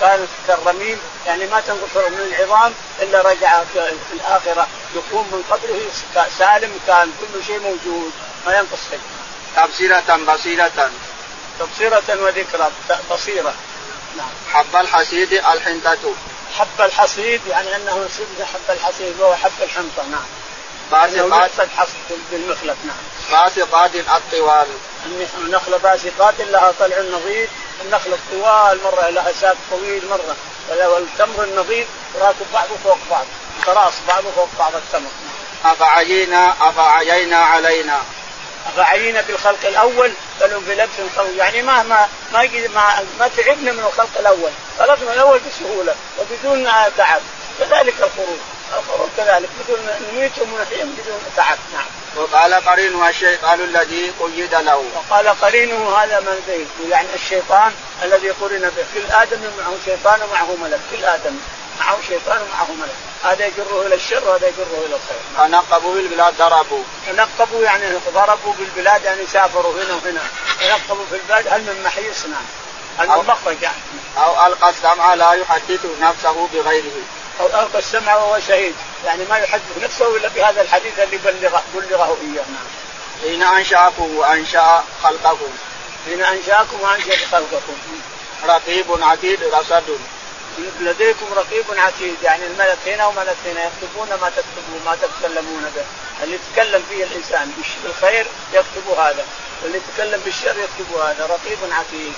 [0.00, 2.72] كانت كالرميم يعني ما تنقص من العظام
[3.02, 5.80] إلا رجع في الآخرة يقوم من قبره
[6.38, 8.12] سالم كان كل شيء موجود
[8.46, 9.00] ما ينقص شيء.
[9.56, 10.90] تبصيرة بصيرة.
[11.60, 12.70] تبصيرة وذكرى
[13.10, 13.54] بصيرة.
[14.16, 14.28] نعم.
[14.52, 16.14] حب الحصيد الحنطة.
[16.58, 18.08] حب الحصيد يعني أنه
[18.54, 20.24] حب الحصيد وهو حب الحنطة نعم.
[20.92, 21.94] باسقات حصد
[22.30, 22.96] بالمخلط نعم.
[23.30, 24.66] باسقات الطوال.
[25.38, 27.50] النخلة باسقات لها طلع نظيف.
[27.84, 30.36] النخلة الطوال مرة لها ساق طويل مرة
[30.88, 31.86] والتمر النظيف.
[32.20, 33.24] راكب بعضه فوق بعض.
[33.64, 35.10] كراس بعضه فوق بعض التمر.
[35.64, 38.02] أفعيينا أفعيينا علينا.
[38.66, 41.36] أفعينا بالخلق الأول بل في لبس قوي.
[41.36, 44.50] يعني ما ما ما ما, تعبنا من الخلق الأول.
[44.78, 47.20] خلقنا الأول بسهولة وبدون تعب.
[47.58, 48.38] كذلك الخروج.
[49.16, 51.58] كذلك بدون نميتهم ونحييهم بدون تعب.
[51.74, 51.86] نعم.
[52.16, 54.84] وقال قرينه الشيطان الذي قيد له.
[54.94, 57.72] وقال قرينه هذا من زيد يعني الشيطان
[58.02, 58.84] الذي قرن به.
[58.94, 60.80] كل آدم معه شيطان ومعه ملك.
[60.90, 61.36] كل آدم
[61.80, 62.96] معه شيطان ومعه ملك.
[63.24, 65.18] هذا يجره إلى الشر وهذا يجره إلى الخير.
[65.36, 66.82] فنقبوا بالبلاد ضربوا.
[67.06, 70.22] تنقبوا يعني ضربوا بالبلاد يعني سافروا هنا وهنا.
[70.60, 72.46] تنقبوا في البلاد هل من محيص نعم
[72.98, 73.76] هل من مخرج يعني؟
[74.18, 76.92] أو ألقى السمع لا يحدث نفسه بغيره.
[77.40, 78.74] أو ألقى السمع وهو شهيد.
[79.06, 82.44] يعني ما يحدث نفسه إلا بهذا الحديث اللي بلغه بلغه إياه.
[82.44, 82.66] نعم.
[83.22, 85.52] حين أنشأكم وأنشأ خلقكم.
[86.06, 87.76] حين أنشأكم وأنشأ خلقكم.
[88.44, 89.98] رقيب عتيد رصد.
[90.80, 92.16] لديكم رقيب عتيد.
[92.22, 95.84] يعني الملك هنا وملك هنا يكتبون ما تكتبون ما تتكلمون به.
[96.22, 97.52] اللي يتكلم فيه الإنسان
[97.84, 99.24] بالخير يكتب هذا.
[99.62, 101.26] واللي يتكلم بالشر يكتب هذا.
[101.26, 102.12] رقيب عتيد.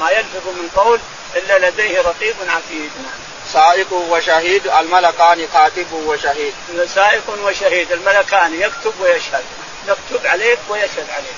[0.00, 1.00] ما يلفظ من قول
[1.34, 2.90] إلا لديه رقيب عتيد.
[3.02, 3.31] نعم.
[3.52, 6.54] سائق وشهيد الملكان كاتب وشهيد.
[6.94, 9.44] سائق وشهيد الملكان يكتب ويشهد.
[9.88, 11.36] يكتب عليك ويشهد عليك.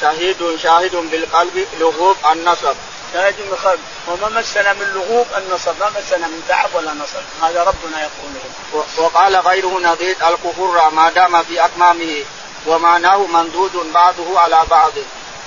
[0.00, 2.76] شهيد شاهد بالقلب لغوب النصب.
[3.12, 3.80] شاهد بالقلب.
[4.06, 7.44] وما مسنا من لغوب النصب؟ ما مسنا من تعب ولا نصب.
[7.44, 12.24] هذا ربنا يقوله؟ وقال غيره نضيد الكفر ما دام في أكمامه
[12.66, 14.92] ومعناه ممدود بعضه على بعض.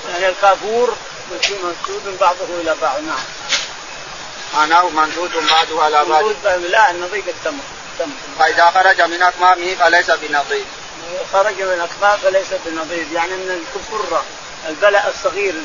[0.10, 0.94] يعني الكافور
[1.32, 3.00] ممدود بعضه إلى بعض.
[3.02, 3.20] نعم.
[4.54, 7.64] معناه ممدود بعضه على بعض لا النضيد التمر
[8.40, 10.66] فإذا خرج من أكمامه فليس بنضيد
[11.34, 14.22] خرج من اكمام فليس بنضيد يعني من الكفر
[14.68, 15.56] البلاء الصغير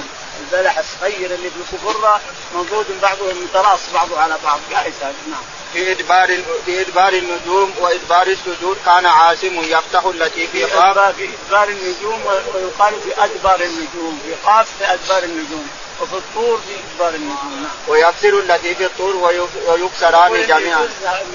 [0.40, 2.20] البلح الصغير اللي في الكفرة
[2.54, 4.60] موجود بعضه متراص بعضه على بعض.
[4.70, 5.42] جائز هذا نعم.
[5.72, 11.68] في إدبار في إدبار النجوم وإدبار السجود كان عاصم يفتح التي في قاف في إدبار
[11.68, 12.20] النجوم
[12.54, 15.68] ويقال في أدبار النجوم في قاف في أدبار النجوم.
[16.00, 19.16] وفي الطور في ادبار النجوم نعم ويكسر التي في الطور
[19.68, 20.88] ويكسران جميعا.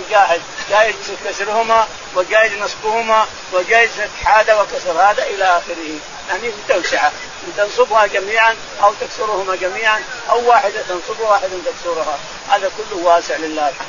[0.07, 0.95] مجاهد جايز
[1.25, 3.89] كسرهما وجايز نصبهما وجايز
[4.25, 5.99] هذا وكسر هذا إلى آخره.
[6.29, 7.11] يعني في توسعه
[7.47, 12.19] إن تنصبها جميعا أو تكسرهما جميعا أو واحدة تنصبها واحدة تكسرها.
[12.49, 13.69] هذا كله واسع لله.
[13.69, 13.87] الحمد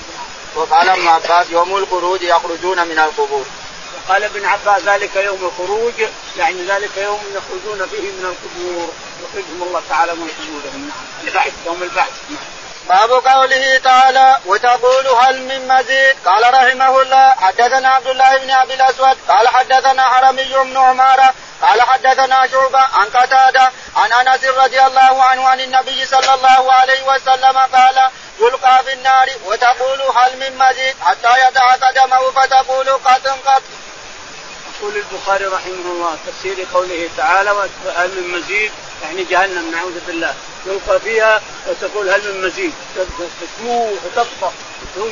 [0.55, 3.45] وقال ابن عباس يوم الخروج يخرجون من القبور.
[4.11, 5.95] قال ابن عباس ذلك يوم الخروج
[6.39, 8.93] يعني ذلك يوم يخرجون فيه من القبور.
[9.23, 10.89] يخرجهم الله تعالى من قبورهم.
[10.89, 17.35] نعم البعث يوم البعث نعم باب قوله تعالى وتقول هل من مزيد؟ قال رحمه الله
[17.35, 23.07] حدثنا عبد الله بن أبي الأسود قال حدثنا حرمي بن عمارة قال حدثنا شعبة عن
[23.07, 28.93] قتادة عن أنس رضي الله عنه عن النبي صلى الله عليه وسلم قال يلقى في
[28.93, 29.29] النار.
[29.45, 33.63] وتقول هل من مزيد؟ حتى يدع قدمه فتقول قد قد
[34.81, 37.51] يقول البخاري رحمه الله تفسير قوله تعالى
[37.97, 38.71] هل من مزيد؟
[39.03, 40.35] يعني جهنم نعوذ بالله.
[40.67, 42.73] يلقى فيها وتقول هل من مزيد؟
[43.41, 44.53] تسمو وتطبخ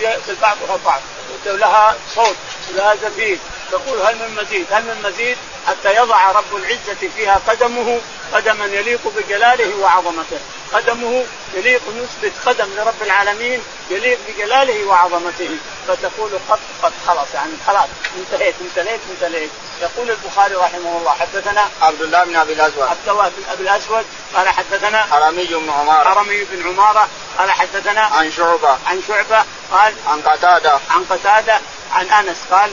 [0.00, 1.00] يأكل بعضها بعض
[1.46, 2.36] لها صوت
[2.70, 3.38] ولها زفير
[3.70, 8.00] تقول هل من مزيد؟ هل من مزيد؟ حتى يضع رب العزة فيها قدمه
[8.32, 10.38] قدما يليق بجلاله وعظمته.
[10.72, 11.24] قدمه
[11.54, 13.60] يليق نثبت قدم لرب العالمين
[13.90, 15.50] يليق بجلاله وعظمته.
[15.88, 19.50] فتقول قد قد خلاص يعني خلاص انتهيت انتهيت انتهيت.
[19.82, 22.82] يقول البخاري رحمه الله حدثنا عبد الله بن أبي الأسود.
[22.82, 24.04] عبد الله بن أبي الأسود
[24.34, 26.08] قال حدثنا حرمي بن عمارة.
[26.08, 27.08] حرمي بن عمارة
[27.38, 28.78] قال حدثنا عن شعبة.
[28.86, 30.72] عن شعبة قال عن قتادة.
[30.90, 31.60] عن قتادة
[31.92, 32.70] عن أنس قال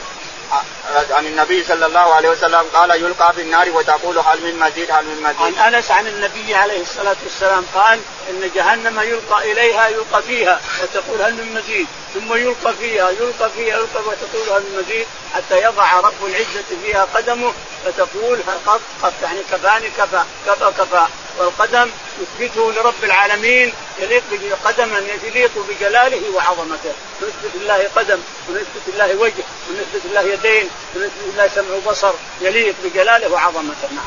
[1.11, 5.05] عن النبي صلى الله عليه وسلم قال يلقى في النار وتقول هل من مزيد هل
[5.05, 5.57] من مزيد.
[5.59, 11.21] عن أنس عن النبي عليه الصلاة والسلام قال إن جهنم يلقى إليها يلقى فيها وتقول
[11.21, 11.87] هل من مزيد.
[12.13, 17.07] ثم يلقى فيها يلقى فيها يلقى وتقول هل من مزيد حتى يضع رب العزة فيها
[17.15, 17.53] قدمه
[17.85, 21.05] فتقول قط قط يعني كفاني كفى كفى كفى.
[21.37, 21.89] والقدم
[22.21, 24.23] يثبته لرب العالمين يليق
[24.65, 26.93] قدما يليق بجلاله وعظمته.
[27.21, 28.19] نثبت الله قدم
[28.49, 33.87] ونثبت الله وجه ونثبت الله يدين ونثبت الله سمع وبصر يليق بجلاله وعظمته.
[33.91, 34.05] نعم.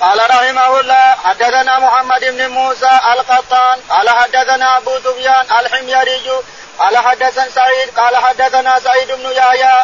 [0.00, 6.30] قال رحمه الله حدثنا محمد بن موسى القطان قال حدثنا أبو سفيان الحميري
[6.78, 9.74] قال حدثنا سعيد قال حدثنا سعيد بن يحيى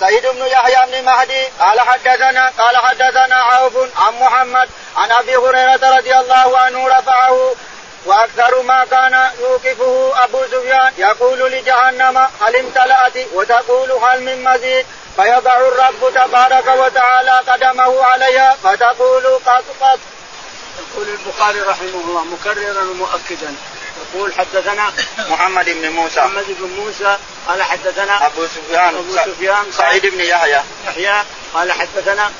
[0.00, 5.96] سعيد بن يحيى بن مهدي قال حدثنا قال حدثنا عوف عن محمد عن أبي هريرة
[5.96, 7.54] رضي الله عنه رفعه
[8.06, 14.86] وأكثر ما كان يوقفه أبو سفيان يقول لجهنم هل امتلأت وتقول هل من مزيد
[15.16, 19.98] فيضع الرب تبارك وتعالى قدمه عليها فتقول قط قط.
[20.78, 23.54] يقول البخاري رحمه الله مكررا ومؤكدا
[24.14, 26.20] يقول حدثنا محمد بن موسى.
[26.20, 28.94] محمد بن موسى قال حدثنا أبو سفيان.
[28.94, 30.62] أبو سفيان سعيد بن يحيى.
[30.86, 31.22] يحيى
[31.54, 32.30] قال حدثنا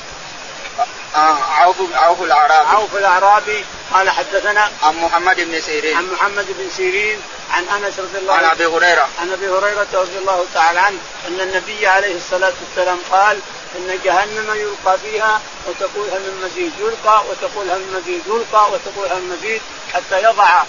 [1.15, 2.69] آه عوف عوف الأعرابي.
[2.69, 3.65] عوف الأعرابي.
[3.93, 5.97] قال حدثنا عن محمد بن سيرين.
[5.97, 8.47] عن محمد بن سيرين عن أنس رضي الله عنه.
[8.47, 9.09] عن أبي هريرة.
[9.21, 10.97] عن أبي هريرة رضي الله تعالى عنه
[11.27, 13.39] أن النبي عليه الصلاة والسلام قال
[13.75, 19.07] إن جهنم يلقى فيها وتقول هل من مزيد يلقى وتقول هل من مزيد يلقى وتقول
[19.11, 19.61] هل من مزيد
[19.93, 20.63] حتى يضع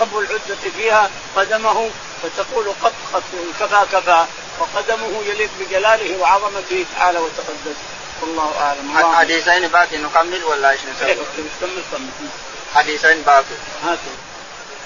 [0.00, 1.90] رب العزة فيها قدمه
[2.22, 3.22] فتقول قط قط
[3.60, 4.24] كفى كفى
[4.60, 7.76] وقدمه يليق بجلاله وعظمته تعالى وتقدس.
[8.22, 9.14] والله أعلم.
[9.16, 11.14] حديثين باقي نكمل ولا إيش نسوي؟
[11.60, 12.28] كمل كمل
[12.74, 13.56] حديثين باقي.
[13.84, 14.16] هاتوا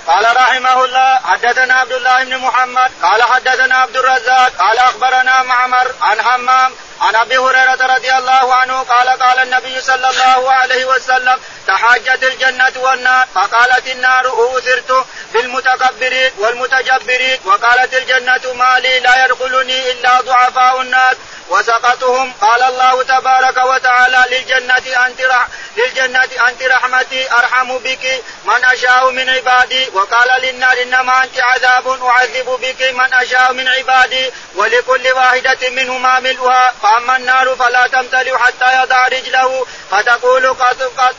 [0.07, 5.93] قال رحمه الله حدثنا عبد الله بن محمد قال حدثنا عبد الرزاق قال أخبرنا معمر
[6.03, 11.39] عن حمام عن أبي هريرة رضي الله عنه قال قال النبي صلى الله عليه وسلم
[11.67, 20.21] تحاجت الجنة والنار فقالت النار أوثرت بالمتكبرين والمتجبرين وقالت الجنة ما لي لا يدخلني إلا
[20.21, 21.17] ضعفاء الناس.
[21.53, 22.33] وسقطهم.
[22.41, 25.47] قال الله تبارك وتعالى للجنة أنت رح
[25.77, 29.89] للجنة أنت رحمتي أرحم بك من أشاء من عبادي.
[29.95, 34.31] وقال للنار إنما أنت عذاب أعذب بك من أشاء من عبادي.
[34.55, 36.75] ولكل واحدة منهما ملؤها.
[36.83, 39.67] فأما النار فلا تمتلئ حتى يضع رجله.
[39.91, 41.15] فتقول قد قد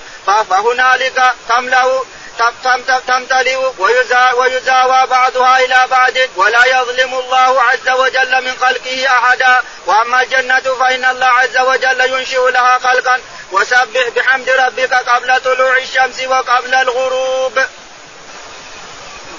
[0.49, 2.03] فهنالك تملأ
[3.07, 3.57] تمتلئ
[4.37, 11.05] ويزاوى بعضها إلى بعض ولا يظلم الله عز وجل من خلقه أحدا وأما الجنة فإن
[11.05, 13.21] الله عز وجل ينشئ لها خلقا
[13.51, 17.59] وسبح بحمد ربك قبل طلوع الشمس وقبل الغروب.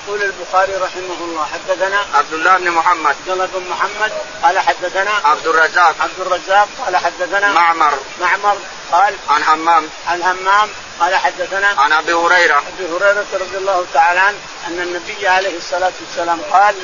[0.07, 3.07] يقول البخاري رحمه الله حدثنا عبد الله بن محمد.
[3.07, 5.95] عبد الله بن محمد قال حدثنا عبد الرزاق.
[6.01, 7.95] عبد الرزاق قال حدثنا معمر.
[8.21, 8.57] معمر
[8.93, 10.69] قال عن همام عن همام
[11.01, 12.59] قال حدثنا عن أبي هريرة.
[12.59, 16.75] أبي هريرة رضي الله تعالى عنه أن النبي عليه الصلاة والسلام قال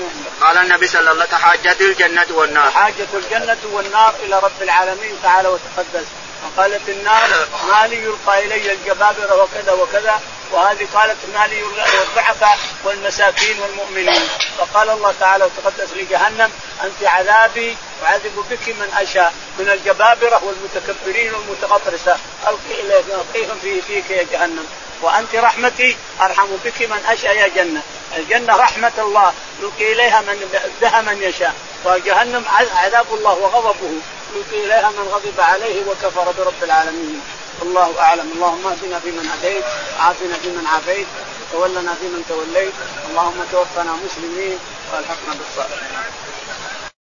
[0.41, 2.71] قال النبي صلى الله عليه وسلم تحاجت الجنة والنار.
[2.71, 6.07] حاجة الجنة والنار إلى رب العالمين تعالى وتقدس.
[6.45, 7.29] وقالت النار
[7.69, 10.21] ما لي يلقى إلي الجبابرة وكذا وكذا
[10.53, 11.63] وهذه قالت ما لي
[12.03, 14.29] الضعفاء والمساكين والمؤمنين.
[14.59, 16.51] فقال الله تعالى وتقدس لجهنم
[16.85, 22.17] أنت عذابي اعذب بك من أشاء من الجبابرة والمتكبرين والمتغطرسة.
[22.49, 24.67] ألقي ألقيهم في فيك يا جهنم.
[25.03, 27.83] وأنت رحمتي أرحم بك من أشاء يا جنة.
[28.17, 31.55] الجنة رحمة الله يلقي إليها من بها من يشاء.
[31.85, 33.93] وجهنم عذاب الله وغضبه.
[34.37, 37.21] يلقي إليها من غضب عليه وكفر برب العالمين.
[37.61, 38.31] والله أعلم.
[38.35, 39.65] اللهم اهدنا فيمن هديت
[39.99, 41.07] وعافنا فيمن عافيت
[41.53, 42.75] وتولنا فيمن توليت.
[43.09, 44.59] اللهم توفنا مسلمين
[44.93, 45.89] والحقنا بالصالحين.